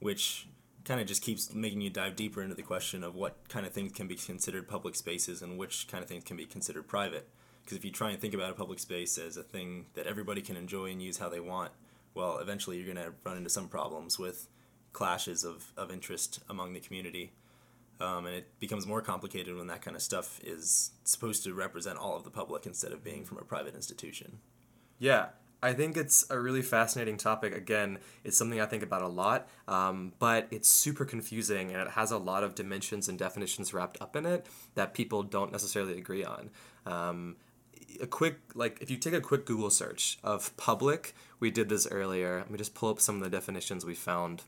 [0.00, 0.48] which
[0.86, 3.72] kind of just keeps making you dive deeper into the question of what kind of
[3.72, 7.28] things can be considered public spaces and which kind of things can be considered private.
[7.64, 10.40] Because if you try and think about a public space as a thing that everybody
[10.40, 11.72] can enjoy and use how they want,
[12.14, 14.48] well, eventually you're going to run into some problems with
[14.92, 17.32] clashes of, of interest among the community.
[18.00, 21.98] Um, and it becomes more complicated when that kind of stuff is supposed to represent
[21.98, 24.38] all of the public instead of being from a private institution.
[25.00, 25.26] Yeah,
[25.62, 27.54] I think it's a really fascinating topic.
[27.54, 31.90] Again, it's something I think about a lot, um, but it's super confusing and it
[31.92, 35.98] has a lot of dimensions and definitions wrapped up in it that people don't necessarily
[35.98, 36.50] agree on.
[36.84, 37.36] Um,
[38.00, 41.86] a quick, like, if you take a quick Google search of public, we did this
[41.90, 42.38] earlier.
[42.38, 44.42] Let me just pull up some of the definitions we found.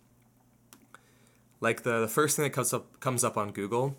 [1.61, 3.97] Like the, the first thing that comes up comes up on Google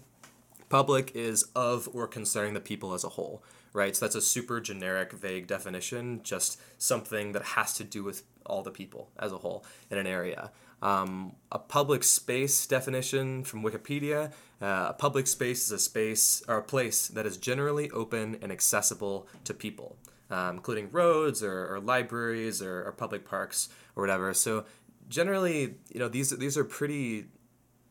[0.69, 3.43] Public is of or concerning the people as a whole,
[3.73, 3.95] right?
[3.95, 8.63] So that's a super generic, vague definition, just something that has to do with all
[8.63, 10.51] the people as a whole in an area.
[10.81, 16.57] Um, a public space definition from Wikipedia uh, a public space is a space or
[16.57, 19.95] a place that is generally open and accessible to people,
[20.29, 24.33] um, including roads or, or libraries or, or public parks or whatever.
[24.33, 24.65] So
[25.07, 27.27] generally, you know, these these are pretty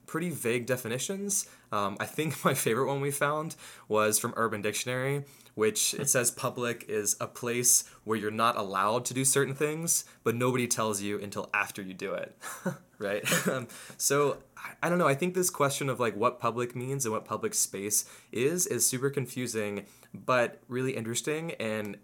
[0.09, 1.49] pretty vague definitions.
[1.71, 3.55] Um, I think my favorite one we found
[3.87, 9.05] was from Urban Dictionary, which it says public is a place where you're not allowed
[9.07, 12.37] to do certain things, but nobody tells you until after you do it,
[12.99, 13.23] right?
[13.49, 15.07] Um, so I- I don't know.
[15.07, 18.85] I think this question of like what public means and what public space is is
[18.87, 21.97] super confusing, but really interesting and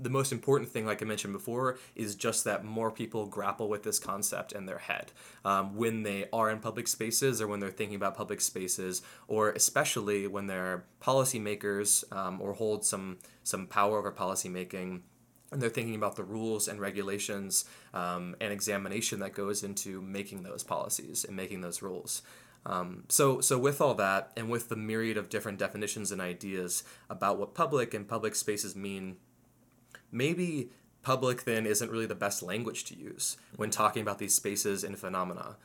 [0.00, 3.82] the most important thing, like I mentioned before, is just that more people grapple with
[3.82, 5.10] this concept in their head
[5.44, 9.50] um, when they are in public spaces or when they're thinking about public spaces, or
[9.50, 15.00] especially when they're policymakers um, or hold some some power over policymaking.
[15.50, 20.42] And they're thinking about the rules and regulations um, and examination that goes into making
[20.42, 22.22] those policies and making those rules.
[22.66, 26.82] Um, so, so with all that, and with the myriad of different definitions and ideas
[27.08, 29.16] about what public and public spaces mean
[30.10, 30.70] maybe
[31.02, 34.98] public then isn't really the best language to use when talking about these spaces and
[34.98, 35.56] phenomena.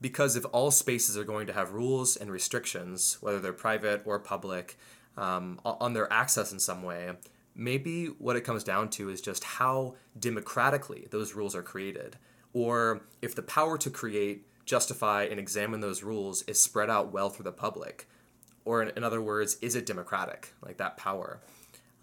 [0.00, 4.18] Because if all spaces are going to have rules and restrictions, whether they're private or
[4.18, 4.76] public,
[5.16, 7.12] um, on their access in some way,
[7.54, 12.16] maybe what it comes down to is just how democratically those rules are created.
[12.52, 17.30] Or if the power to create, justify, and examine those rules is spread out well
[17.30, 18.08] through the public.
[18.64, 21.40] Or in, in other words, is it democratic, like that power?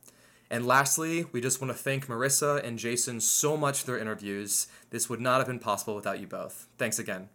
[0.52, 4.68] And lastly, we just want to thank Marissa and Jason so much for their interviews.
[4.89, 6.68] This would not have been possible without you both.
[6.78, 7.30] Thanks again.